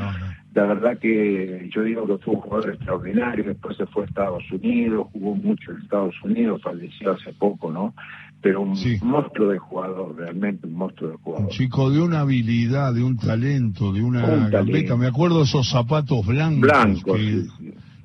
la 0.54 0.66
verdad 0.66 0.98
que 0.98 1.68
yo 1.74 1.82
digo 1.82 2.06
que 2.06 2.18
fue 2.18 2.34
un 2.34 2.40
jugador 2.40 2.70
extraordinario, 2.70 3.44
después 3.44 3.76
se 3.76 3.86
fue 3.86 4.04
a 4.04 4.06
Estados 4.06 4.44
Unidos, 4.52 5.08
jugó 5.12 5.34
mucho 5.34 5.72
en 5.72 5.78
Estados 5.78 6.14
Unidos, 6.22 6.62
falleció 6.62 7.12
hace 7.12 7.32
poco, 7.32 7.72
¿no? 7.72 7.92
Pero 8.40 8.60
un 8.60 8.76
monstruo 9.02 9.48
de 9.48 9.58
jugador, 9.58 10.16
realmente 10.16 10.66
un 10.66 10.74
monstruo 10.74 11.10
de 11.10 11.16
jugador. 11.16 11.46
Un 11.46 11.50
chico 11.50 11.90
de 11.90 12.00
una 12.00 12.20
habilidad, 12.20 12.94
de 12.94 13.02
un 13.02 13.16
talento, 13.16 13.90
de 13.92 14.02
una 14.02 14.48
gambeta. 14.48 14.96
Me 14.96 15.06
acuerdo 15.06 15.42
esos 15.42 15.68
zapatos 15.68 16.24
blancos. 16.26 16.60
Blancos, 16.60 17.20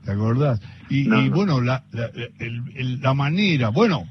¿Te 0.04 0.12
acordás? 0.12 0.62
Y, 0.90 1.08
bueno, 1.30 1.62
la, 1.62 1.84
la, 1.92 3.14
manera, 3.14 3.70
bueno, 3.70 4.06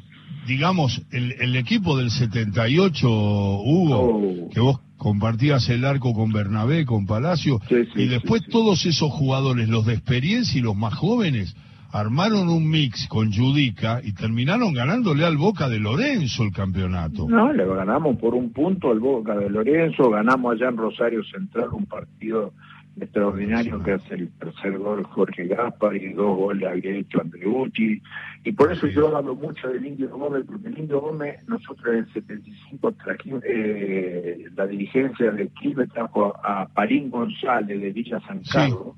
digamos, 0.47 1.03
el, 1.11 1.33
el 1.41 1.57
equipo 1.57 1.97
del 1.97 2.11
78, 2.11 3.09
Hugo, 3.09 4.49
que 4.53 4.61
vos 4.61 4.81
compartías 4.97 5.69
el 5.71 5.85
arco 5.85 6.13
con 6.13 6.33
Bernabé, 6.33 6.85
con 6.85 7.07
Palacio, 7.07 7.61
y 7.97 8.07
después 8.07 8.43
todos 8.51 8.85
esos 8.85 9.11
jugadores, 9.11 9.69
los 9.69 9.87
de 9.87 9.95
experiencia 9.95 10.59
y 10.59 10.63
los 10.63 10.77
más 10.77 10.95
jóvenes, 10.95 11.57
armaron 11.93 12.49
un 12.49 12.69
mix 12.69 13.07
con 13.09 13.33
Judica 13.33 14.01
y 14.05 14.13
terminaron 14.13 14.75
ganándole 14.75 15.25
al 15.25 15.39
Boca 15.39 15.69
de 15.69 15.79
Lorenzo 15.79 16.43
el 16.43 16.53
campeonato. 16.53 17.27
No, 17.29 17.53
le 17.53 17.65
ganamos 17.65 18.19
por 18.19 18.35
un 18.35 18.53
punto 18.53 18.91
al 18.91 19.01
Boca 19.01 19.35
de 19.37 19.49
Lorenzo, 19.49 20.11
ganamos 20.11 20.53
allá 20.53 20.69
en 20.69 20.77
Rosario 20.77 21.25
Central 21.25 21.69
un 21.73 21.87
partido 21.87 22.53
extraordinario 23.01 23.83
que 23.83 23.93
hace 23.93 24.15
el 24.15 24.31
tercer 24.39 24.79
gol 24.79 25.05
Jorge 25.05 25.47
Gaspar 25.47 25.97
y 25.97 26.13
dos 26.13 26.37
goles 26.37 26.69
había 26.69 26.97
hecho 26.97 27.21
Andreucci. 27.21 28.03
Y 28.45 28.53
por 28.53 28.73
eso 28.73 28.87
yo 28.87 29.17
hablo 29.17 29.35
mucho 29.35 29.69
del 29.69 29.85
Indio 29.87 30.09
Gómez, 30.11 30.45
porque 30.47 30.69
el 30.69 30.79
Indio 30.79 31.01
Gómez, 31.01 31.37
nosotros 31.49 31.87
en 31.89 31.99
el 32.01 32.13
75 32.13 32.93
trajimos, 32.93 33.43
eh, 33.47 34.47
la 34.57 34.67
dirigencia 34.67 35.31
de 35.31 35.49
Quilmes 35.49 35.89
trajo 35.91 36.35
a, 36.43 36.67
Parín 36.69 37.11
González 37.11 37.81
de 37.81 37.91
Villa 37.91 38.21
San 38.27 38.43
Carlos. 38.51 38.95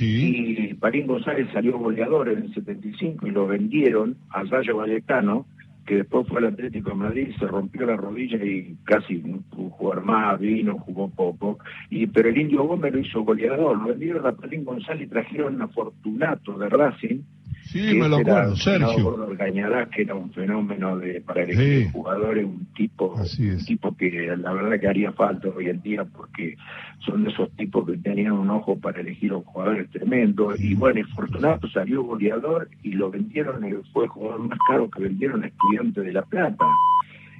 Y 0.00 0.72
Parín 0.74 1.06
González 1.06 1.48
salió 1.52 1.78
goleador 1.78 2.30
en 2.30 2.44
el 2.44 2.54
75 2.54 3.26
y 3.26 3.30
lo 3.30 3.46
vendieron 3.46 4.16
al 4.30 4.48
Rayo 4.48 4.78
Vallecano 4.78 5.46
que 5.86 5.96
después 5.96 6.26
fue 6.28 6.38
al 6.38 6.46
Atlético 6.46 6.90
de 6.90 6.96
Madrid, 6.96 7.34
se 7.38 7.46
rompió 7.46 7.86
la 7.86 7.96
rodilla 7.96 8.42
y 8.44 8.76
casi 8.84 9.18
no 9.18 9.40
pudo 9.50 9.70
jugar 9.70 10.04
más, 10.04 10.38
vino, 10.38 10.78
jugó 10.78 11.08
poco, 11.10 11.58
y 11.90 12.06
pero 12.06 12.28
el 12.28 12.38
Indio 12.38 12.64
Gómez 12.64 12.92
lo 12.92 13.00
hizo 13.00 13.22
goleador, 13.22 13.78
lo 13.78 13.88
vendieron 13.88 14.26
a 14.26 14.32
Pelín 14.32 14.64
González 14.64 15.06
y 15.06 15.10
trajeron 15.10 15.60
a 15.60 15.68
Fortunato 15.68 16.58
de 16.58 16.68
Racing, 16.68 17.20
Sí, 17.72 17.94
me 17.94 18.06
lo 18.06 18.16
acuerdo, 18.16 18.54
Sergio. 18.54 19.26
que 19.90 20.02
era 20.02 20.14
un 20.14 20.30
fenómeno 20.30 20.98
de 20.98 21.22
para 21.22 21.42
elegir 21.42 21.90
jugadores, 21.90 22.44
un 22.44 22.66
tipo, 22.74 23.14
un 23.14 23.64
tipo 23.64 23.96
que 23.96 24.36
la 24.36 24.52
verdad 24.52 24.78
que 24.78 24.88
haría 24.88 25.12
falta 25.12 25.48
hoy 25.48 25.70
en 25.70 25.80
día 25.80 26.04
porque 26.04 26.58
son 26.98 27.24
de 27.24 27.30
esos 27.30 27.50
tipos 27.52 27.86
que 27.86 27.96
tenían 27.96 28.32
un 28.32 28.50
ojo 28.50 28.78
para 28.78 29.00
elegir 29.00 29.32
un 29.32 29.42
jugadores 29.42 29.88
tremendo. 29.90 30.54
Y 30.54 30.74
bueno, 30.74 31.00
y 31.00 31.04
Fortunato 31.04 31.66
salió 31.70 32.02
goleador 32.02 32.68
y 32.82 32.92
lo 32.92 33.10
vendieron, 33.10 33.64
fue 33.92 34.04
el 34.04 34.10
jugador 34.10 34.40
más 34.40 34.58
caro 34.68 34.90
que 34.90 35.04
vendieron 35.04 35.42
a 35.42 35.46
Estudiantes 35.46 36.04
de 36.04 36.12
La 36.12 36.22
Plata. 36.22 36.66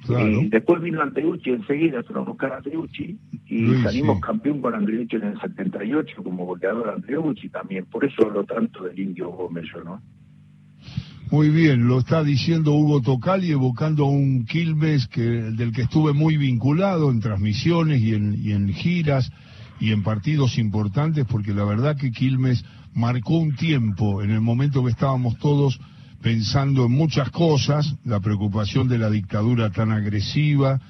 Y 0.09 0.49
después 0.49 0.81
vino 0.81 1.01
Anteucci 1.01 1.51
enseguida, 1.51 2.03
se 2.03 2.11
lo 2.11 2.25
buscar 2.25 2.53
Anteucci 2.53 3.17
y 3.47 3.75
salimos 3.83 4.19
campeón 4.19 4.61
con 4.61 4.73
Anteucci 4.73 5.15
en 5.15 5.23
el 5.23 5.39
78 5.39 6.23
como 6.23 6.45
goleador 6.45 6.89
Anteucci 6.89 7.49
también. 7.49 7.85
Por 7.85 8.03
eso 8.03 8.29
lo 8.29 8.43
tanto 8.43 8.83
del 8.83 8.99
Indio 8.99 9.29
Gómez, 9.29 9.65
yo, 9.73 9.83
¿no? 9.83 10.01
Muy 11.33 11.49
bien, 11.49 11.87
lo 11.87 11.97
está 11.97 12.23
diciendo 12.23 12.73
Hugo 12.73 13.01
Tocali, 13.01 13.49
evocando 13.49 14.05
a 14.05 14.07
un 14.07 14.45
Quilmes 14.45 15.07
que, 15.07 15.21
del 15.21 15.71
que 15.71 15.81
estuve 15.81 16.13
muy 16.13 16.37
vinculado 16.37 17.09
en 17.09 17.21
transmisiones 17.21 18.03
y 18.03 18.13
en, 18.13 18.39
y 18.39 18.51
en 18.51 18.71
giras 18.71 19.31
y 19.79 19.93
en 19.93 20.03
partidos 20.03 20.59
importantes, 20.59 21.25
porque 21.25 21.55
la 21.55 21.63
verdad 21.63 21.97
que 21.97 22.11
Quilmes 22.11 22.63
marcó 22.93 23.39
un 23.39 23.55
tiempo 23.55 24.21
en 24.21 24.29
el 24.29 24.41
momento 24.41 24.83
que 24.83 24.91
estábamos 24.91 25.39
todos 25.39 25.79
pensando 26.21 26.85
en 26.85 26.91
muchas 26.91 27.31
cosas, 27.31 27.95
la 28.05 28.19
preocupación 28.19 28.87
de 28.87 28.99
la 28.99 29.09
dictadura 29.09 29.71
tan 29.71 29.91
agresiva 29.91 30.81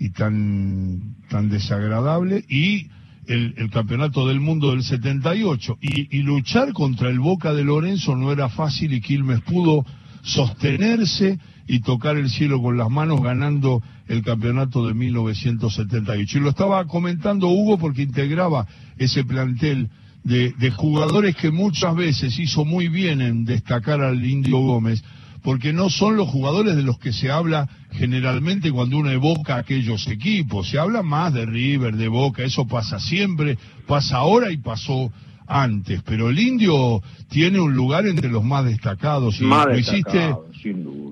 y 0.00 0.10
tan, 0.10 1.14
tan 1.28 1.48
desagradable, 1.48 2.44
y 2.48 2.88
el, 3.26 3.70
campeonato 3.70 4.26
del 4.26 4.40
mundo 4.40 4.70
del 4.70 4.82
78. 4.82 5.78
Y, 5.80 6.16
y 6.16 6.22
luchar 6.22 6.72
contra 6.72 7.08
el 7.08 7.20
Boca 7.20 7.52
de 7.52 7.64
Lorenzo 7.64 8.16
no 8.16 8.32
era 8.32 8.48
fácil 8.48 8.92
y 8.92 9.00
Quilmes 9.00 9.40
pudo 9.42 9.84
sostenerse 10.22 11.38
y 11.66 11.80
tocar 11.80 12.16
el 12.16 12.28
cielo 12.30 12.60
con 12.60 12.76
las 12.76 12.90
manos 12.90 13.22
ganando 13.22 13.82
el 14.08 14.22
campeonato 14.22 14.86
de 14.86 14.94
1978. 14.94 16.38
Y 16.38 16.40
lo 16.40 16.50
estaba 16.50 16.84
comentando 16.86 17.48
Hugo 17.48 17.78
porque 17.78 18.02
integraba 18.02 18.66
ese 18.98 19.24
plantel 19.24 19.88
de, 20.24 20.52
de, 20.58 20.70
jugadores 20.70 21.34
que 21.36 21.50
muchas 21.50 21.94
veces 21.96 22.38
hizo 22.38 22.64
muy 22.64 22.88
bien 22.88 23.20
en 23.20 23.44
destacar 23.44 24.00
al 24.00 24.24
Indio 24.24 24.58
Gómez, 24.58 25.02
porque 25.42 25.72
no 25.72 25.90
son 25.90 26.16
los 26.16 26.28
jugadores 26.28 26.76
de 26.76 26.82
los 26.82 26.98
que 26.98 27.12
se 27.12 27.30
habla 27.30 27.68
generalmente 27.90 28.70
cuando 28.70 28.98
uno 28.98 29.10
evoca 29.10 29.56
aquellos 29.56 30.06
equipos. 30.08 30.70
Se 30.70 30.78
habla 30.78 31.02
más 31.02 31.32
de 31.34 31.46
River, 31.46 31.96
de 31.96 32.08
Boca, 32.08 32.44
eso 32.44 32.66
pasa 32.66 32.98
siempre, 32.98 33.58
pasa 33.86 34.18
ahora 34.18 34.52
y 34.52 34.58
pasó 34.58 35.12
antes, 35.46 36.02
pero 36.04 36.30
el 36.30 36.38
Indio 36.38 37.02
tiene 37.28 37.60
un 37.60 37.74
lugar 37.74 38.06
entre 38.06 38.30
los 38.30 38.44
más 38.44 38.64
destacados 38.64 39.40
y 39.40 39.44
lo 39.44 39.78
hiciste 39.78 40.34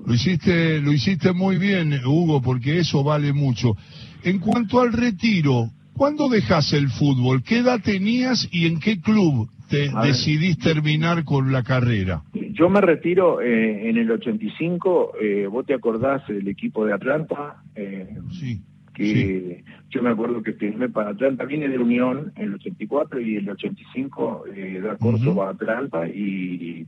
lo 0.05 0.13
hiciste 0.13 0.79
lo 0.79 0.93
hiciste 0.93 1.33
muy 1.33 1.57
bien, 1.57 1.99
Hugo, 2.05 2.41
porque 2.41 2.79
eso 2.79 3.03
vale 3.03 3.33
mucho. 3.33 3.75
En 4.23 4.39
cuanto 4.39 4.79
al 4.79 4.93
retiro, 4.93 5.69
¿Cuándo 5.93 6.29
dejas 6.29 6.73
el 6.73 6.89
fútbol? 6.89 7.43
¿Qué 7.43 7.59
edad 7.59 7.79
tenías 7.79 8.47
y 8.51 8.65
en 8.65 8.79
qué 8.79 8.99
club 8.99 9.49
te 9.71 9.89
decidís 10.03 10.59
terminar 10.59 11.23
con 11.23 11.51
la 11.51 11.63
carrera? 11.63 12.23
Yo 12.33 12.69
me 12.69 12.81
retiro 12.81 13.41
eh, 13.41 13.89
en 13.89 13.97
el 13.97 14.11
85. 14.11 15.13
Eh, 15.19 15.47
¿Vos 15.47 15.65
te 15.65 15.73
acordás 15.73 16.27
del 16.27 16.47
equipo 16.47 16.85
de 16.85 16.93
Atlanta? 16.93 17.63
Eh, 17.75 18.09
sí. 18.29 18.61
Que 18.93 19.63
yo 19.89 20.03
me 20.03 20.09
acuerdo 20.09 20.43
que 20.43 20.53
firmé 20.53 20.89
para 20.89 21.11
Atlanta. 21.11 21.45
Viene 21.45 21.69
de 21.69 21.79
Unión 21.79 22.33
en 22.35 22.43
el 22.43 22.53
84 22.55 23.21
y 23.21 23.37
en 23.37 23.43
el 23.43 23.49
85 23.51 24.43
eh, 24.53 24.81
da 24.83 24.97
corso 24.97 25.41
a 25.41 25.51
Atlanta 25.51 26.07
y 26.07 26.85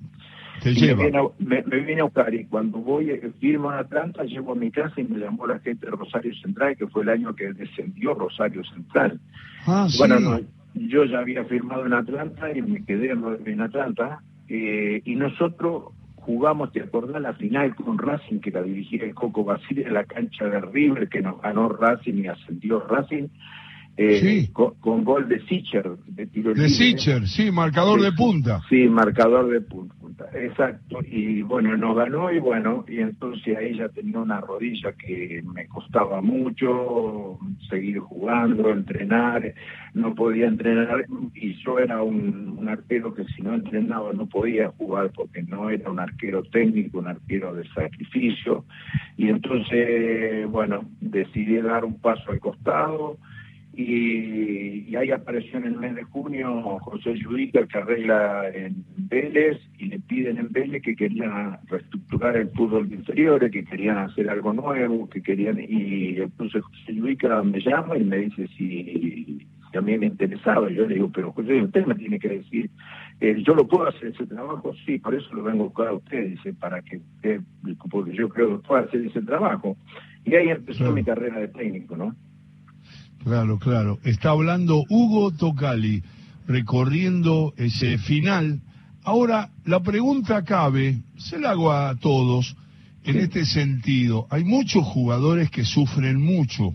me, 1.39 1.61
viene 1.61 2.01
a, 2.01 2.03
buscar 2.03 2.33
y 2.33 2.45
cuando 2.45 2.77
voy, 2.79 3.09
eh, 3.09 3.31
firmo 3.39 3.71
en 3.71 3.79
Atlanta, 3.79 4.23
llego 4.23 4.53
a 4.53 4.55
mi 4.55 4.71
casa 4.71 4.93
y 4.97 5.03
me 5.03 5.19
llamó 5.19 5.47
la 5.47 5.59
gente 5.59 5.85
de 5.85 5.91
Rosario 5.91 6.33
Central, 6.35 6.77
que 6.77 6.87
fue 6.87 7.03
el 7.03 7.09
año 7.09 7.35
que 7.35 7.53
descendió 7.53 8.13
Rosario 8.13 8.63
Central. 8.65 9.19
Ah, 9.65 9.87
bueno, 9.97 10.39
yo 10.73 11.05
ya 11.05 11.19
había 11.19 11.45
firmado 11.45 11.85
en 11.85 11.93
Atlanta 11.93 12.51
y 12.55 12.61
me 12.61 12.83
quedé 12.83 13.11
en 13.11 13.61
Atlanta 13.61 14.21
eh, 14.47 15.01
y 15.05 15.15
nosotros 15.15 15.93
jugamos, 16.15 16.71
¿te 16.71 16.81
acordás? 16.81 17.21
La 17.21 17.33
final 17.33 17.75
con 17.75 17.97
Racing, 17.97 18.39
que 18.39 18.51
la 18.51 18.61
dirigía 18.61 19.03
el 19.03 19.13
Coco 19.13 19.43
Basile 19.43 19.83
en 19.83 19.93
la 19.93 20.05
cancha 20.05 20.45
de 20.45 20.61
River, 20.61 21.09
que 21.09 21.21
nos 21.21 21.41
ganó 21.41 21.69
Racing 21.69 22.23
y 22.23 22.27
ascendió 22.27 22.79
Racing. 22.81 23.27
Eh, 23.95 24.49
con, 24.53 25.03
gol 25.03 25.29
de 25.29 25.39
Sicher, 25.45 25.87
de 26.07 26.25
tiro 26.25 26.55
De 26.55 26.67
Sicher, 26.67 27.27
sí, 27.27 27.51
marcador 27.51 28.01
de 28.01 28.11
punta. 28.11 28.59
Sí, 28.67 28.87
marcador 28.87 29.49
de 29.51 29.61
punta. 29.61 29.93
Exacto, 30.33 30.99
y 31.05 31.43
bueno, 31.43 31.77
nos 31.77 31.95
ganó 31.95 32.31
y 32.31 32.39
bueno, 32.39 32.85
y 32.87 32.99
entonces 32.99 33.55
ahí 33.55 33.77
ya 33.77 33.89
tenía 33.89 34.19
una 34.19 34.41
rodilla 34.41 34.93
que 34.93 35.43
me 35.43 35.67
costaba 35.67 36.21
mucho 36.21 37.37
seguir 37.69 37.99
jugando, 37.99 38.69
entrenar, 38.69 39.53
no 39.93 40.15
podía 40.15 40.47
entrenar 40.47 41.05
y 41.35 41.53
yo 41.63 41.77
era 41.77 42.01
un, 42.01 42.55
un 42.57 42.69
arquero 42.69 43.13
que 43.13 43.25
si 43.25 43.41
no 43.41 43.53
entrenaba 43.53 44.11
no 44.13 44.27
podía 44.27 44.69
jugar 44.69 45.11
porque 45.15 45.43
no 45.43 45.69
era 45.69 45.89
un 45.91 45.99
arquero 45.99 46.43
técnico, 46.43 46.99
un 46.99 47.07
arquero 47.07 47.53
de 47.53 47.67
sacrificio 47.69 48.65
y 49.17 49.29
entonces, 49.29 50.47
bueno, 50.49 50.89
decidí 50.99 51.57
dar 51.57 51.85
un 51.85 51.99
paso 51.99 52.31
al 52.31 52.39
costado 52.39 53.17
y, 53.75 54.95
ahí 54.95 55.09
apareció 55.09 55.57
en 55.57 55.65
el 55.65 55.77
mes 55.77 55.95
de 55.95 56.03
junio 56.03 56.79
José 56.81 57.15
Judica 57.23 57.65
que 57.65 57.77
arregla 57.79 58.47
en 58.53 58.85
Vélez 58.95 59.59
y 59.79 59.85
le 59.85 59.99
piden 59.99 60.37
en 60.37 60.51
Vélez 60.51 60.83
que 60.83 60.95
querían 60.95 61.57
reestructurar 61.67 62.37
el 62.37 62.49
fútbol 62.51 62.87
de 62.87 62.97
inferiores, 62.97 63.51
que 63.51 63.65
querían 63.65 63.97
hacer 63.97 64.29
algo 64.29 64.53
nuevo, 64.53 65.09
que 65.09 65.23
querían 65.23 65.59
y 65.59 66.17
entonces 66.17 66.61
José 66.61 66.99
Judica 66.99 67.41
me 67.41 67.59
llama 67.59 67.97
y 67.97 68.03
me 68.03 68.17
dice 68.17 68.47
si, 68.55 69.47
a 69.75 69.81
mí 69.81 69.97
me 69.97 70.07
interesaba, 70.07 70.71
y 70.71 70.75
yo 70.75 70.85
le 70.85 70.95
digo, 70.95 71.09
pero 71.11 71.31
José, 71.31 71.61
usted 71.61 71.85
me 71.85 71.95
tiene 71.95 72.19
que 72.19 72.29
decir, 72.29 72.69
eh, 73.19 73.41
yo 73.45 73.55
lo 73.55 73.67
puedo 73.67 73.87
hacer 73.87 74.09
ese 74.09 74.27
trabajo, 74.27 74.73
sí, 74.85 74.99
por 74.99 75.15
eso 75.15 75.33
lo 75.33 75.43
vengo 75.43 75.63
a 75.63 75.67
buscar 75.67 75.87
a 75.87 75.93
usted, 75.93 76.29
dice, 76.29 76.53
para 76.53 76.81
que 76.81 76.97
usted, 76.97 77.41
porque 77.89 78.13
yo 78.13 78.29
creo 78.29 78.61
que 78.61 78.67
pueda 78.67 78.83
hacer 78.83 79.05
ese 79.05 79.21
trabajo. 79.21 79.75
Y 80.25 80.35
ahí 80.35 80.49
empezó 80.49 80.91
mi 80.91 81.03
carrera 81.03 81.39
de 81.39 81.47
técnico, 81.49 81.97
¿no? 81.97 82.15
Claro, 83.23 83.57
claro. 83.57 83.99
Está 84.03 84.31
hablando 84.31 84.83
Hugo 84.89 85.31
Tocali, 85.31 86.03
recorriendo 86.45 87.53
ese 87.55 87.97
final. 87.97 88.59
Ahora, 89.03 89.49
la 89.65 89.81
pregunta 89.81 90.43
cabe, 90.43 91.01
se 91.17 91.39
la 91.39 91.51
hago 91.51 91.71
a 91.71 91.95
todos, 91.95 92.55
en 93.05 93.17
este 93.17 93.45
sentido. 93.45 94.27
Hay 94.29 94.43
muchos 94.43 94.85
jugadores 94.85 95.49
que 95.49 95.63
sufren 95.63 96.21
mucho, 96.21 96.73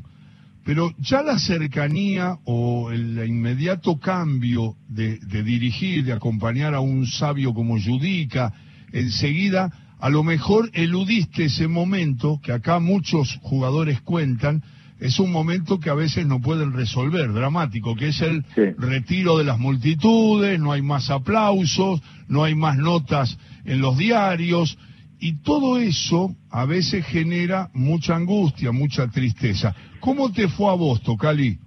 pero 0.65 0.93
ya 0.99 1.23
la 1.23 1.39
cercanía 1.39 2.39
o 2.45 2.91
el 2.91 3.27
inmediato 3.27 3.99
cambio 3.99 4.77
de, 4.89 5.19
de 5.19 5.43
dirigir, 5.43 6.05
de 6.05 6.13
acompañar 6.13 6.75
a 6.75 6.81
un 6.81 7.07
sabio 7.07 7.53
como 7.53 7.81
Judica, 7.81 8.53
enseguida, 8.93 9.71
a 9.99 10.09
lo 10.11 10.23
mejor 10.23 10.71
eludiste 10.73 11.47
ese 11.47 11.69
momento 11.69 12.41
que 12.43 12.53
acá 12.53 12.79
muchos 12.79 13.39
jugadores 13.43 14.01
cuentan, 14.01 14.63
es 15.01 15.21
un 15.21 15.31
momento 15.31 15.79
que 15.79 15.91
a 15.91 15.95
veces 15.95 16.27
no 16.27 16.41
pueden 16.41 16.73
resolver, 16.73 17.33
dramático, 17.33 17.95
que 17.95 18.09
es 18.09 18.21
el 18.21 18.45
retiro 18.77 19.39
de 19.39 19.45
las 19.45 19.59
multitudes, 19.59 20.59
no 20.59 20.73
hay 20.73 20.83
más 20.83 21.11
aplausos, 21.11 22.03
no 22.27 22.45
hay 22.45 22.55
más 22.55 22.77
notas 22.77 23.39
en 23.65 23.81
los 23.81 23.97
diarios, 23.97 24.77
y 25.21 25.43
todo 25.43 25.79
eso 25.79 26.35
a 26.51 26.65
veces 26.65 27.05
genera 27.07 27.71
mucha 27.75 28.17
angustia, 28.17 28.73
mucha 28.73 29.09
tristeza. 29.09 29.75
¿Cómo 30.01 30.33
te 30.33 30.49
fue 30.49 30.71
a 30.71 30.75
vos, 30.75 31.03
Tocali? 31.03 31.59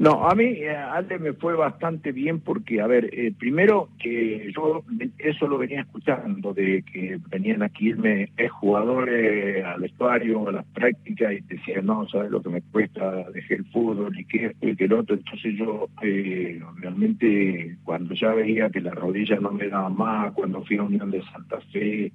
No, 0.00 0.26
a 0.26 0.34
mí, 0.34 0.44
eh, 0.44 0.74
Ale, 0.74 1.18
me 1.18 1.34
fue 1.34 1.54
bastante 1.54 2.10
bien 2.10 2.40
porque, 2.40 2.80
a 2.80 2.86
ver, 2.86 3.10
eh, 3.12 3.34
primero 3.38 3.90
que 3.98 4.50
yo 4.50 4.82
eso 5.18 5.46
lo 5.46 5.58
venía 5.58 5.82
escuchando, 5.82 6.54
de 6.54 6.82
que 6.90 7.18
venían 7.28 7.62
aquí 7.62 7.88
irme 7.90 8.30
jugadores 8.48 9.62
al 9.62 9.82
vestuario, 9.82 10.48
a 10.48 10.52
las 10.52 10.64
prácticas, 10.68 11.34
y 11.34 11.40
decían, 11.40 11.84
no, 11.84 12.08
sabes 12.08 12.30
lo 12.30 12.40
que 12.40 12.48
me 12.48 12.62
cuesta, 12.62 13.30
dejé 13.30 13.56
el 13.56 13.66
fútbol 13.66 14.18
y 14.18 14.24
que 14.24 14.46
esto 14.46 14.68
y 14.68 14.74
que 14.74 14.86
el 14.86 14.94
otro. 14.94 15.16
Entonces 15.16 15.54
yo 15.58 15.90
eh, 16.00 16.58
realmente, 16.76 17.76
cuando 17.84 18.14
ya 18.14 18.32
veía 18.32 18.70
que 18.70 18.80
la 18.80 18.92
rodilla 18.92 19.38
no 19.38 19.50
me 19.50 19.68
daba 19.68 19.90
más, 19.90 20.32
cuando 20.32 20.64
fui 20.64 20.78
a 20.78 20.82
Unión 20.82 21.10
de 21.10 21.22
Santa 21.24 21.60
Fe, 21.74 22.10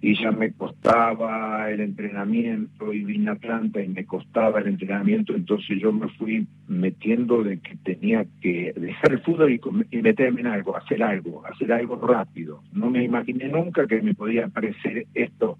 y 0.00 0.14
ya 0.14 0.30
me 0.30 0.52
costaba 0.52 1.70
el 1.70 1.80
entrenamiento 1.80 2.90
y 2.94 3.04
vine 3.04 3.28
a 3.28 3.32
Atlanta 3.34 3.82
y 3.82 3.88
me 3.88 4.06
costaba 4.06 4.60
el 4.60 4.68
entrenamiento, 4.68 5.34
entonces 5.34 5.78
yo 5.78 5.92
me 5.92 6.08
fui 6.10 6.46
metiendo 6.68 7.42
de 7.42 7.58
que 7.58 7.76
tenía 7.76 8.26
que 8.42 8.72
dejar 8.76 9.12
el 9.12 9.20
fútbol 9.20 9.58
y, 9.90 9.96
meterme 10.02 10.42
en 10.42 10.48
algo, 10.48 10.76
hacer 10.76 11.02
algo, 11.02 11.44
hacer 11.46 11.72
algo 11.72 11.96
rápido. 11.96 12.62
No 12.72 12.90
me 12.90 13.02
imaginé 13.02 13.48
nunca 13.48 13.86
que 13.86 14.02
me 14.02 14.14
podía 14.14 14.46
aparecer 14.46 15.06
esto 15.14 15.58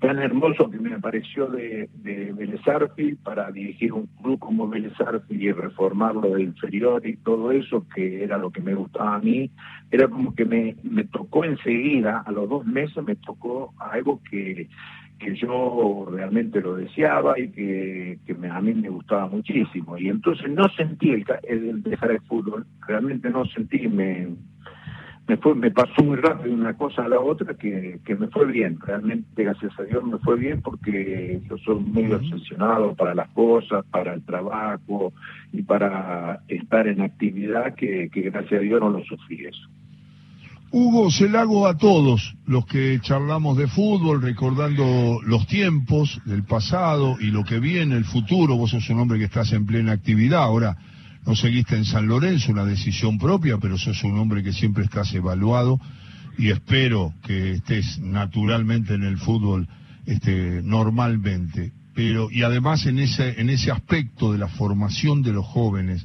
tan 0.00 0.18
hermoso 0.18 0.70
que 0.70 0.78
me 0.78 0.94
apareció 0.94 1.46
de, 1.46 1.88
de 2.02 2.34
para 3.22 3.50
dirigir 3.50 3.92
un 3.92 4.06
club 4.20 4.38
como 4.38 4.68
Vélez 4.68 4.92
y 5.28 5.50
reformarlo 5.52 6.34
de 6.34 6.42
inferior 6.42 7.06
y 7.06 7.16
todo 7.16 7.50
eso, 7.52 7.86
que 7.94 8.22
era 8.22 8.36
lo 8.36 8.50
que 8.50 8.60
me 8.60 8.74
gustaba 8.74 9.16
a 9.16 9.18
mí, 9.20 9.50
era 9.90 10.08
como 10.08 10.34
que 10.34 10.44
me 10.44 11.04
tocó 11.04 11.44
enseguida, 11.44 12.22
a 12.26 12.32
los 12.32 12.48
dos 12.48 12.66
meses 12.66 13.02
me 13.04 13.16
tocó 13.16 13.74
algo 13.78 14.20
que, 14.30 14.68
que 15.18 15.34
yo 15.34 16.06
realmente 16.10 16.60
lo 16.60 16.76
deseaba 16.76 17.38
y 17.38 17.48
que, 17.50 18.18
a 18.50 18.60
mí 18.60 18.74
me 18.74 18.88
gustaba 18.88 19.26
muchísimo. 19.26 19.98
Y 19.98 20.08
entonces 20.08 20.50
no 20.50 20.68
sentí 20.76 21.10
el, 21.10 21.24
el 21.42 21.82
dejar 21.82 22.12
el 22.12 22.20
fútbol, 22.22 22.66
realmente 22.86 23.28
no 23.30 23.44
sentí, 23.46 23.88
me, 23.88 24.28
me, 25.26 25.36
fue, 25.36 25.54
me 25.54 25.70
pasó 25.70 26.02
muy 26.02 26.16
rápido 26.16 26.54
una 26.54 26.74
cosa 26.76 27.04
a 27.04 27.08
la 27.08 27.20
otra 27.20 27.54
que, 27.54 28.00
que 28.04 28.14
me 28.14 28.28
fue 28.28 28.46
bien, 28.46 28.78
realmente 28.80 29.44
gracias 29.44 29.78
a 29.78 29.82
Dios 29.82 30.04
me 30.04 30.18
fue 30.18 30.36
bien 30.36 30.62
porque 30.62 31.40
yo 31.48 31.58
soy 31.58 31.80
muy 31.80 32.12
obsesionado 32.12 32.94
para 32.94 33.14
las 33.14 33.28
cosas, 33.30 33.84
para 33.90 34.14
el 34.14 34.24
trabajo 34.24 35.12
y 35.52 35.62
para 35.62 36.40
estar 36.48 36.86
en 36.86 37.00
actividad 37.00 37.74
que, 37.74 38.08
que 38.10 38.22
gracias 38.22 38.60
a 38.60 38.64
Dios 38.64 38.80
no 38.80 38.90
lo 38.90 39.04
sufrí 39.04 39.46
eso. 39.46 39.68
Hugo, 40.70 41.10
se 41.10 41.30
la 41.30 41.40
hago 41.40 41.66
a 41.66 41.78
todos 41.78 42.34
los 42.44 42.66
que 42.66 43.00
charlamos 43.00 43.56
de 43.56 43.68
fútbol, 43.68 44.20
recordando 44.20 45.18
los 45.24 45.46
tiempos 45.46 46.20
del 46.26 46.44
pasado 46.44 47.16
y 47.18 47.30
lo 47.30 47.42
que 47.42 47.58
viene, 47.58 47.96
el 47.96 48.04
futuro. 48.04 48.56
Vos 48.56 48.72
sos 48.72 48.90
un 48.90 49.00
hombre 49.00 49.18
que 49.18 49.24
estás 49.24 49.52
en 49.52 49.64
plena 49.64 49.92
actividad. 49.92 50.42
Ahora 50.42 50.76
no 51.24 51.34
seguiste 51.34 51.74
en 51.74 51.86
San 51.86 52.06
Lorenzo, 52.06 52.52
una 52.52 52.66
decisión 52.66 53.18
propia, 53.18 53.56
pero 53.56 53.78
sos 53.78 54.04
un 54.04 54.18
hombre 54.18 54.42
que 54.42 54.52
siempre 54.52 54.84
estás 54.84 55.14
evaluado 55.14 55.80
y 56.36 56.50
espero 56.50 57.14
que 57.22 57.52
estés 57.52 57.98
naturalmente 58.00 58.92
en 58.92 59.04
el 59.04 59.16
fútbol 59.16 59.66
este, 60.04 60.60
normalmente. 60.62 61.72
Pero, 61.94 62.30
y 62.30 62.42
además 62.42 62.84
en 62.84 62.98
ese, 62.98 63.40
en 63.40 63.48
ese 63.48 63.70
aspecto 63.70 64.32
de 64.32 64.38
la 64.38 64.48
formación 64.48 65.22
de 65.22 65.32
los 65.32 65.46
jóvenes, 65.46 66.04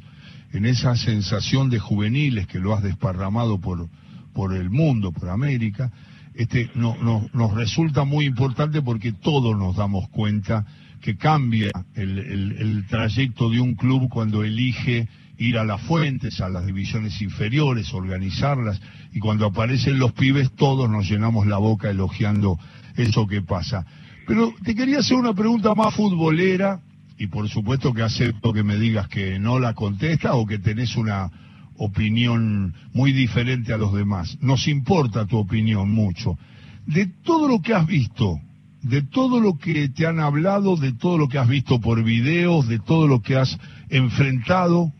en 0.53 0.65
esa 0.65 0.95
sensación 0.95 1.69
de 1.69 1.79
juveniles 1.79 2.47
que 2.47 2.59
lo 2.59 2.73
has 2.73 2.81
desparramado 2.81 3.59
por 3.59 3.89
por 4.33 4.53
el 4.53 4.69
mundo, 4.69 5.11
por 5.11 5.29
América, 5.29 5.91
este, 6.35 6.69
no, 6.73 6.95
nos 7.33 7.53
resulta 7.53 8.05
muy 8.05 8.25
importante 8.25 8.81
porque 8.81 9.11
todos 9.11 9.57
nos 9.57 9.75
damos 9.75 10.09
cuenta 10.09 10.65
que 10.99 11.15
cambia 11.15 11.69
el, 11.95 12.17
el, 12.17 12.87
trayecto 12.87 13.49
de 13.49 13.59
un 13.59 13.75
club 13.75 14.09
cuando 14.09 14.43
elige 14.43 15.07
ir 15.37 15.57
a 15.57 15.63
las 15.63 15.81
fuentes, 15.81 16.41
a 16.41 16.49
las 16.49 16.65
divisiones 16.65 17.21
inferiores, 17.21 17.93
organizarlas, 17.93 18.81
y 19.11 19.19
cuando 19.19 19.45
aparecen 19.45 19.99
los 19.99 20.13
pibes 20.13 20.51
todos 20.53 20.89
nos 20.89 21.09
llenamos 21.09 21.45
la 21.45 21.57
boca 21.57 21.89
elogiando 21.89 22.57
eso 22.95 23.27
que 23.27 23.41
pasa. 23.41 23.85
Pero 24.25 24.53
te 24.63 24.73
quería 24.73 24.99
hacer 24.99 25.17
una 25.17 25.33
pregunta 25.33 25.75
más 25.75 25.93
futbolera, 25.93 26.79
y 27.17 27.27
por 27.27 27.47
supuesto 27.49 27.93
que 27.93 28.01
acepto 28.01 28.53
que 28.53 28.63
me 28.63 28.77
digas 28.77 29.07
que 29.07 29.37
no 29.39 29.59
la 29.59 29.73
contesta 29.73 30.33
o 30.33 30.45
que 30.45 30.57
tenés 30.57 30.95
una, 30.95 31.29
opinión 31.77 32.73
muy 32.93 33.11
diferente 33.11 33.73
a 33.73 33.77
los 33.77 33.93
demás. 33.93 34.37
Nos 34.41 34.67
importa 34.67 35.25
tu 35.25 35.37
opinión 35.37 35.91
mucho. 35.91 36.37
De 36.85 37.05
todo 37.05 37.47
lo 37.47 37.61
que 37.61 37.73
has 37.73 37.87
visto, 37.87 38.39
de 38.81 39.01
todo 39.01 39.39
lo 39.39 39.57
que 39.57 39.89
te 39.89 40.05
han 40.05 40.19
hablado, 40.19 40.75
de 40.75 40.91
todo 40.91 41.17
lo 41.17 41.29
que 41.29 41.37
has 41.37 41.47
visto 41.47 41.79
por 41.79 42.03
videos, 42.03 42.67
de 42.67 42.79
todo 42.79 43.07
lo 43.07 43.21
que 43.21 43.37
has 43.37 43.57
enfrentado, 43.89 44.91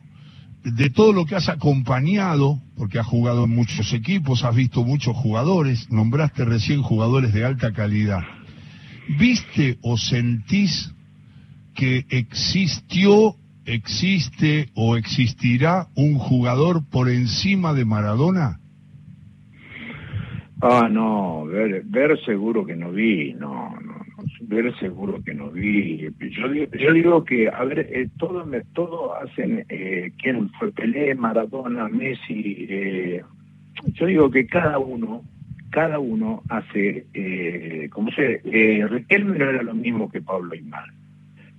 de 0.64 0.90
todo 0.90 1.12
lo 1.12 1.26
que 1.26 1.36
has 1.36 1.50
acompañado, 1.50 2.60
porque 2.78 3.00
has 3.00 3.06
jugado 3.06 3.44
en 3.44 3.52
muchos 3.52 3.92
equipos, 3.94 4.44
has 4.44 4.56
visto 4.56 4.84
muchos 4.86 5.16
jugadores, 5.18 5.92
nombraste 5.92 6.46
recién 6.46 6.82
jugadores 6.82 7.34
de 7.34 7.44
alta 7.44 7.74
calidad. 7.74 8.24
¿Viste 9.20 9.78
o 9.82 9.98
sentís 9.98 10.94
que 11.76 12.06
existió 12.10 13.36
¿existe 13.66 14.70
o 14.76 14.96
existirá 14.98 15.88
un 15.96 16.16
jugador 16.16 16.82
por 16.90 17.10
encima 17.10 17.74
de 17.74 17.86
Maradona? 17.86 18.60
Ah, 20.62 20.88
no, 20.90 21.46
ver, 21.46 21.84
ver 21.86 22.18
seguro 22.24 22.66
que 22.66 22.76
no 22.76 22.92
vi, 22.92 23.34
no, 23.34 23.76
no, 23.82 23.96
ver 24.44 24.74
seguro 24.80 25.22
que 25.22 25.34
no 25.34 25.52
vi. 25.52 26.08
Yo, 26.20 26.54
yo 26.54 26.94
digo 26.94 27.26
que, 27.26 27.50
a 27.50 27.66
ver, 27.66 27.80
eh, 27.92 28.10
todo, 28.18 28.46
me, 28.46 28.62
todo 28.74 29.14
hacen, 29.16 29.66
eh, 29.68 30.14
quién 30.22 30.50
fue 30.52 30.72
Pelé, 30.72 31.16
Maradona, 31.16 31.90
Messi, 31.90 32.66
eh, 32.70 33.22
yo 33.94 34.06
digo 34.06 34.32
que 34.32 34.46
cada 34.46 34.80
uno, 34.80 35.24
cada 35.70 36.00
uno 36.00 36.44
hace, 36.50 37.08
eh, 37.14 37.90
como 37.92 38.12
se, 38.12 38.42
eh, 38.46 38.88
Riquelme 38.88 39.38
no 39.38 39.50
era 39.50 39.64
lo 39.64 39.74
mismo 39.74 40.10
que 40.10 40.22
Pablo 40.22 40.54
Aymar. 40.54 40.86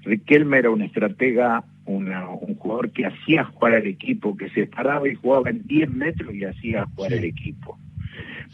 Riquelme 0.05 0.59
era 0.59 0.71
un 0.71 0.83
estratega 0.83 1.65
un 1.87 2.55
jugador 2.57 2.91
que 2.91 3.07
hacía 3.07 3.45
jugar 3.45 3.75
al 3.75 3.87
equipo, 3.87 4.37
que 4.37 4.49
se 4.51 4.67
paraba 4.67 5.09
y 5.09 5.15
jugaba 5.15 5.51
en 5.51 5.67
10 5.67 5.91
metros 5.91 6.35
y 6.35 6.45
hacía 6.45 6.87
jugar 6.95 7.13
al 7.13 7.25
equipo. 7.25 7.79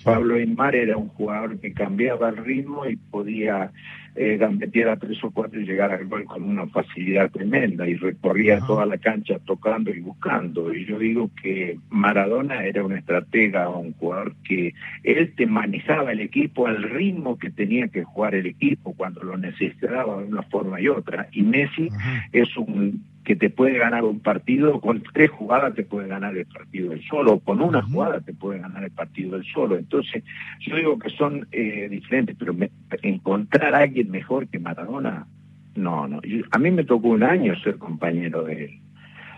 Pablo 0.03 0.37
Aymar 0.37 0.75
era 0.75 0.97
un 0.97 1.09
jugador 1.09 1.59
que 1.61 1.73
cambiaba 1.73 2.31
el 2.31 2.39
ritmo 2.39 2.87
y 2.87 2.97
podía 2.97 3.71
eh, 4.15 4.37
gambetear 4.37 4.89
a 4.89 4.97
tres 4.97 5.23
o 5.23 5.31
cuatro 5.31 5.61
y 5.61 5.65
llegar 5.65 5.93
al 5.93 6.07
gol 6.07 6.25
con 6.25 6.43
una 6.43 6.67
facilidad 6.67 7.31
tremenda 7.31 7.89
y 7.89 7.95
recorría 7.95 8.61
toda 8.61 8.87
la 8.87 8.99
cancha 8.99 9.39
tocando 9.45 9.91
y 9.91 10.01
buscando. 10.01 10.75
Y 10.75 10.85
yo 10.87 10.99
digo 10.99 11.31
que 11.41 11.79
Maradona 11.91 12.65
era 12.65 12.85
un 12.85 12.97
estratega, 12.97 13.69
un 13.69 13.93
jugador 13.95 14.35
que 14.45 14.75
él 15.05 15.33
te 15.37 15.47
manejaba 15.47 16.13
el 16.13 16.21
equipo 16.21 16.67
al 16.67 16.83
ritmo 16.83 17.39
que 17.39 17.51
tenía 17.51 17.89
que 17.89 18.05
jugar 18.05 18.35
el 18.35 18.47
equipo 18.47 18.95
cuando 18.95 19.23
lo 19.23 19.37
necesitaba 19.37 20.21
de 20.21 20.29
una 20.29 20.43
forma 20.43 20.81
y 20.81 20.89
otra. 20.89 21.29
Y 21.33 21.43
Messi 21.43 21.89
es 22.33 22.57
un 22.57 23.05
que 23.25 23.37
te 23.37 23.51
puede 23.51 23.79
ganar 23.79 24.05
un 24.05 24.21
partido, 24.21 24.81
con 24.81 25.03
tres 25.13 25.31
jugadas 25.31 25.75
te 25.75 25.85
puede 25.85 26.09
ganar 26.09 26.37
el 26.37 26.47
partido 26.47 26.91
del 26.91 27.03
solo, 27.05 27.39
con 27.41 27.61
una 27.61 27.83
jugada 27.83 28.21
te 28.21 28.33
puede 28.33 28.61
ganar 28.61 28.85
el 28.85 28.91
partido 28.91 29.37
del 29.37 29.45
solo. 29.45 29.77
Entonces, 29.77 30.25
yo 30.61 30.77
digo 30.77 30.99
que 30.99 31.11
son 31.11 31.47
eh, 31.53 31.89
diferentes, 31.91 32.37
pero 32.39 32.55
encontrar 33.03 33.75
a 33.75 33.79
alguien 33.79 34.11
mejor 34.11 34.49
que 34.49 34.59
Maradona, 34.59 35.27
no, 35.75 36.09
no. 36.09 36.21
a 36.51 36.59
mí 36.59 36.71
me 36.71 36.85
tocó 36.85 37.09
un 37.09 37.23
año 37.23 37.55
ser 37.61 37.77
compañero 37.77 38.45
de 38.45 38.65
él. 38.65 38.81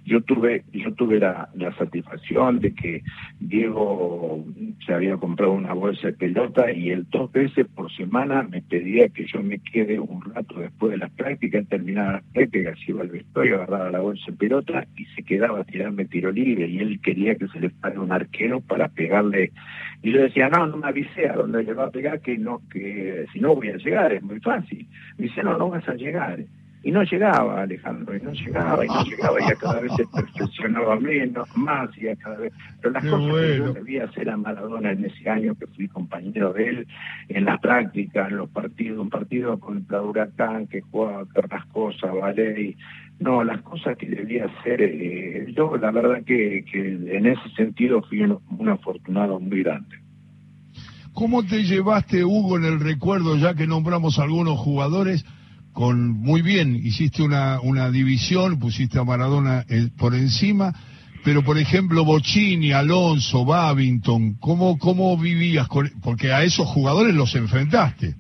Yo 0.05 0.21
tuve, 0.23 0.65
yo 0.73 0.93
tuve 0.95 1.19
la, 1.21 1.49
satisfacción 1.79 2.59
de 2.59 2.75
que 2.75 3.03
Diego 3.39 4.45
se 4.85 4.93
había 4.93 5.17
comprado 5.17 5.53
una 5.53 5.73
bolsa 5.73 6.09
de 6.09 6.13
pelota 6.15 6.73
y 6.73 6.91
él 6.91 7.07
dos 7.11 7.31
veces 7.31 7.67
por 7.75 7.91
semana 7.93 8.43
me 8.43 8.63
pedía 8.63 9.09
que 9.09 9.27
yo 9.27 9.43
me 9.43 9.59
quede 9.61 10.01
un 10.01 10.23
rato 10.23 10.59
después 10.59 10.93
de 10.93 10.99
las 10.99 11.11
prácticas, 11.13 11.67
terminaba 11.69 12.13
las 12.13 12.25
prácticas, 12.33 12.79
iba 12.89 13.03
al 13.03 13.09
vestuario, 13.09 13.57
agarraba 13.57 13.91
la 13.91 14.01
bolsa 14.01 14.25
de 14.27 14.37
pelota 14.37 14.87
y 14.97 15.05
se 15.07 15.23
quedaba 15.23 15.61
a 15.61 15.65
tirarme 15.65 16.05
tiro 16.07 16.33
libre 16.33 16.67
y 16.67 16.79
él 16.79 17.01
quería 17.01 17.37
que 17.37 17.49
se 17.49 17.61
le 17.61 17.71
pare 17.71 17.99
un 17.99 18.13
arquero 18.13 18.61
para 18.61 18.89
pegarle. 18.89 19.53
Y 20.03 20.13
yo 20.13 20.23
decía, 20.23 20.49
no, 20.49 20.67
no 20.67 20.77
me 20.77 20.89
avisé 20.89 21.29
a 21.29 21.35
dónde 21.35 21.63
le 21.63 21.75
va 21.75 21.87
a 21.87 21.91
pegar, 21.91 22.21
que 22.21 22.37
no, 22.37 22.61
que 22.71 23.27
si 23.33 23.41
no 23.41 23.55
voy 23.55 23.69
a 23.69 23.77
llegar, 23.77 24.13
es 24.13 24.23
muy 24.23 24.41
fácil. 24.41 24.87
Me 25.17 25.27
dice, 25.27 25.43
no, 25.43 25.57
no 25.57 25.71
vas 25.71 25.89
a 25.89 25.95
llegar. 25.95 26.41
Y 26.85 26.91
no 26.91 27.03
llegaba 27.05 27.63
Alejandro, 27.63 28.17
y 28.17 28.21
no 28.21 28.33
llegaba, 28.33 28.85
y 28.85 28.89
no 28.89 29.05
llegaba, 29.05 29.39
y 29.41 29.57
cada 29.57 29.81
vez 29.81 29.93
se 29.97 30.07
perfeccionaba 30.07 30.99
menos, 30.99 31.49
más, 31.57 31.91
y 31.97 32.15
cada 32.17 32.37
vez. 32.39 32.53
Pero 32.81 32.93
las 32.93 33.05
cosas 33.05 33.35
que 33.41 33.57
yo 33.59 33.73
debía 33.73 34.05
hacer 34.05 34.31
a 34.31 34.37
Maradona 34.37 34.93
en 34.93 35.05
ese 35.05 35.31
año 35.31 35.55
que 35.55 35.67
fui 35.69 35.89
compañero 35.89 36.53
de 36.53 36.69
él, 36.69 36.87
en 37.29 37.45
la 37.45 37.59
práctica, 37.59 38.27
en 38.29 38.39
los 38.39 38.51
partidos, 38.51 38.99
un 38.99 39.11
partido 39.11 39.59
contra 39.61 40.03
Huracán, 40.03 40.67
que 40.67 40.81
jugaba 40.81 41.25
cosas, 41.73 42.11
¿vale? 42.15 42.61
Y, 42.61 42.77
no, 43.21 43.45
las 43.45 43.63
cosas 43.63 43.97
que 43.97 44.07
debía 44.07 44.47
hacer, 44.47 44.83
eh, 44.83 45.53
yo 45.57 45.77
la 45.77 45.91
verdad 45.91 46.25
que, 46.25 46.65
que 46.71 46.79
en 46.79 47.27
ese 47.27 47.49
sentido 47.57 48.03
fui 48.03 48.23
un, 48.23 48.39
un 48.59 48.69
afortunado 48.69 49.39
muy 49.39 49.63
grande. 49.63 49.97
¿Cómo 51.13 51.45
te 51.45 51.63
llevaste, 51.63 52.25
Hugo, 52.25 52.57
en 52.57 52.65
el 52.65 52.81
recuerdo, 52.81 53.37
ya 53.37 53.55
que 53.55 53.67
nombramos 53.67 54.19
algunos 54.19 54.59
jugadores? 54.59 55.25
Con 55.73 56.11
muy 56.11 56.43
bien, 56.43 56.75
hiciste 56.77 57.23
una, 57.23 57.61
una 57.61 57.91
división, 57.91 58.59
pusiste 58.59 58.99
a 58.99 59.05
Maradona 59.05 59.65
eh, 59.69 59.89
por 59.97 60.15
encima, 60.15 60.73
pero 61.25 61.43
por 61.43 61.59
ejemplo 61.59 62.05
Bocini, 62.05 62.73
Alonso, 62.73 63.45
Babington, 63.45 64.35
¿cómo, 64.35 64.79
cómo 64.79 65.17
vivías 65.17 65.69
con, 65.69 65.91
porque 66.03 66.33
a 66.33 66.43
esos 66.43 66.67
jugadores 66.67 67.15
los 67.15 67.35
enfrentaste? 67.35 68.15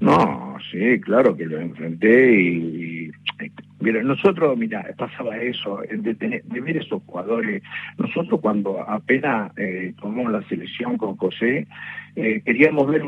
No, 0.00 0.56
sí, 0.70 1.00
claro 1.00 1.36
que 1.36 1.46
los 1.46 1.60
enfrenté 1.60 2.40
y, 2.40 3.10
Mira, 3.80 4.02
nosotros, 4.02 4.58
mira, 4.58 4.84
pasaba 4.96 5.36
eso, 5.36 5.80
de, 5.88 6.14
de, 6.14 6.60
ver 6.60 6.78
esos 6.78 7.00
jugadores. 7.04 7.62
Nosotros 7.96 8.40
cuando 8.40 8.80
apenas 8.88 9.52
eh, 9.56 9.94
tomamos 10.00 10.32
la 10.32 10.42
selección 10.48 10.96
con 10.96 11.16
José, 11.16 11.68
eh, 12.16 12.42
queríamos 12.44 12.88
ver 12.88 13.02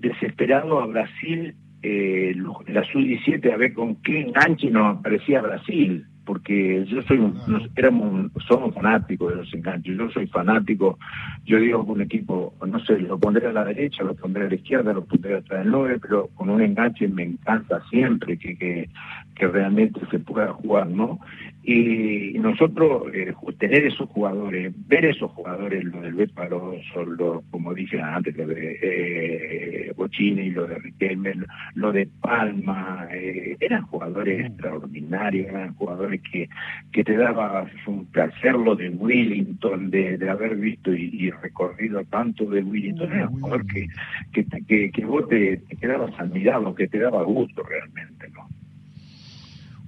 desesperado 0.00 0.80
a 0.80 0.86
Brasil, 0.86 1.54
eh, 1.82 2.34
la 2.66 2.84
sub-17, 2.84 3.52
a 3.52 3.56
ver 3.56 3.74
con 3.74 3.96
qué 3.96 4.20
enganche 4.20 4.70
nos 4.70 4.98
aparecía 4.98 5.42
Brasil 5.42 6.06
porque 6.26 6.84
yo 6.86 7.00
soy 7.02 7.18
un, 7.18 7.40
éramos 7.76 8.32
somos 8.46 8.74
fanáticos 8.74 9.30
de 9.30 9.36
los 9.36 9.54
enganches, 9.54 9.96
yo 9.96 10.10
soy 10.10 10.26
fanático, 10.26 10.98
yo 11.44 11.58
digo 11.58 11.86
que 11.86 11.92
un 11.92 12.00
equipo, 12.02 12.52
no 12.66 12.80
sé, 12.80 12.98
lo 12.98 13.18
pondré 13.18 13.46
a 13.46 13.52
la 13.52 13.64
derecha, 13.64 14.02
lo 14.02 14.14
pondré 14.14 14.44
a 14.44 14.48
la 14.48 14.56
izquierda, 14.56 14.92
lo 14.92 15.04
pondré 15.04 15.36
atrás 15.36 15.62
del 15.62 15.70
9, 15.70 15.98
pero 16.02 16.26
con 16.34 16.50
un 16.50 16.60
enganche 16.60 17.08
me 17.08 17.22
encanta 17.22 17.80
siempre 17.88 18.36
que, 18.36 18.58
que, 18.58 18.90
que 19.36 19.46
realmente 19.46 20.00
se 20.10 20.18
pueda 20.18 20.52
jugar, 20.54 20.88
¿no? 20.88 21.20
Y 21.62 22.38
nosotros, 22.38 23.12
eh, 23.12 23.34
tener 23.58 23.86
esos 23.86 24.08
jugadores, 24.10 24.72
ver 24.86 25.04
esos 25.04 25.32
jugadores, 25.32 25.82
lo 25.84 26.00
del 26.00 26.14
Beparoso, 26.14 27.04
lo, 27.04 27.42
como 27.50 27.74
dije 27.74 28.00
antes, 28.00 28.36
lo 28.36 28.46
de 28.46 28.78
eh, 28.80 29.92
Bochini, 29.96 30.50
lo 30.50 30.66
de 30.68 30.78
Riquelme, 30.78 31.34
lo 31.74 31.90
de 31.90 32.08
Palma, 32.20 33.08
eh, 33.12 33.56
eran 33.58 33.82
jugadores 33.82 34.46
extraordinarios, 34.46 35.48
eran 35.48 35.74
jugadores 35.74 36.22
que, 36.30 36.48
que 36.92 37.02
te 37.02 37.16
daba 37.16 37.66
un 37.86 38.06
placer 38.06 38.54
lo 38.54 38.76
de 38.76 38.90
Willington, 38.90 39.90
de, 39.90 40.18
de 40.18 40.30
haber 40.30 40.54
visto 40.56 40.94
y, 40.94 41.30
recorrido 41.42 42.04
tanto 42.04 42.44
de 42.44 42.62
Willington, 42.62 43.12
era 43.12 43.28
un 43.28 43.40
jugador 43.40 43.66
que, 43.66 43.88
que, 44.32 44.46
que, 44.68 44.90
que 44.92 45.04
vos 45.04 45.28
te, 45.28 45.56
te 45.56 45.76
quedabas 45.76 46.12
admirado, 46.18 46.74
que 46.76 46.86
te 46.86 47.00
daba 47.00 47.24
gusto 47.24 47.64
realmente. 47.64 48.15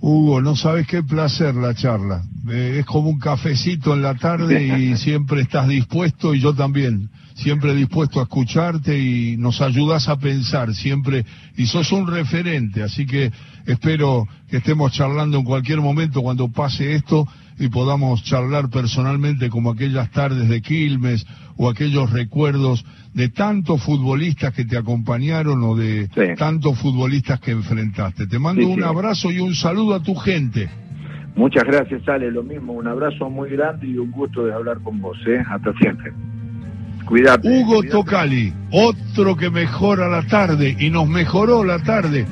Hugo, 0.00 0.40
no 0.40 0.54
sabes 0.54 0.86
qué 0.86 1.02
placer 1.02 1.54
la 1.54 1.74
charla. 1.74 2.22
Eh, 2.50 2.78
es 2.80 2.86
como 2.86 3.10
un 3.10 3.18
cafecito 3.18 3.94
en 3.94 4.02
la 4.02 4.14
tarde 4.14 4.78
y 4.78 4.96
siempre 4.96 5.42
estás 5.42 5.68
dispuesto 5.68 6.34
y 6.34 6.40
yo 6.40 6.54
también, 6.54 7.10
siempre 7.34 7.74
dispuesto 7.74 8.20
a 8.20 8.24
escucharte 8.24 8.98
y 8.98 9.36
nos 9.36 9.60
ayudas 9.60 10.08
a 10.08 10.16
pensar 10.16 10.74
siempre 10.74 11.24
y 11.56 11.66
sos 11.66 11.92
un 11.92 12.06
referente, 12.06 12.82
así 12.82 13.06
que 13.06 13.32
espero 13.66 14.26
que 14.48 14.58
estemos 14.58 14.92
charlando 14.92 15.38
en 15.38 15.44
cualquier 15.44 15.80
momento 15.80 16.22
cuando 16.22 16.48
pase 16.48 16.94
esto 16.94 17.26
y 17.58 17.68
podamos 17.68 18.22
charlar 18.24 18.70
personalmente 18.70 19.48
como 19.48 19.70
aquellas 19.70 20.10
tardes 20.10 20.48
de 20.48 20.62
Quilmes 20.62 21.26
o 21.56 21.68
aquellos 21.68 22.10
recuerdos 22.12 22.84
de 23.14 23.28
tantos 23.28 23.82
futbolistas 23.82 24.54
que 24.54 24.64
te 24.64 24.76
acompañaron 24.76 25.62
o 25.64 25.74
de 25.74 26.08
tantos 26.36 26.78
futbolistas 26.78 27.40
que 27.40 27.50
enfrentaste. 27.50 28.26
Te 28.26 28.38
mando 28.38 28.68
un 28.68 28.84
abrazo 28.84 29.30
y 29.30 29.40
un 29.40 29.54
saludo 29.54 29.94
a 29.94 30.02
tu 30.02 30.14
gente. 30.14 30.68
Muchas 31.34 31.64
gracias, 31.64 32.08
Ale, 32.08 32.30
lo 32.30 32.42
mismo, 32.42 32.72
un 32.72 32.86
abrazo 32.86 33.30
muy 33.30 33.50
grande 33.50 33.86
y 33.86 33.96
un 33.96 34.10
gusto 34.10 34.44
de 34.44 34.52
hablar 34.52 34.78
con 34.82 35.00
vos, 35.00 35.16
¿eh? 35.26 35.42
Hasta 35.48 35.72
siempre. 35.74 36.12
Cuídate. 37.06 37.48
Hugo 37.48 37.82
Tocali, 37.84 38.52
otro 38.70 39.36
que 39.36 39.48
mejora 39.48 40.08
la 40.08 40.26
tarde 40.26 40.76
y 40.78 40.90
nos 40.90 41.08
mejoró 41.08 41.64
la 41.64 41.78
tarde. 41.78 42.26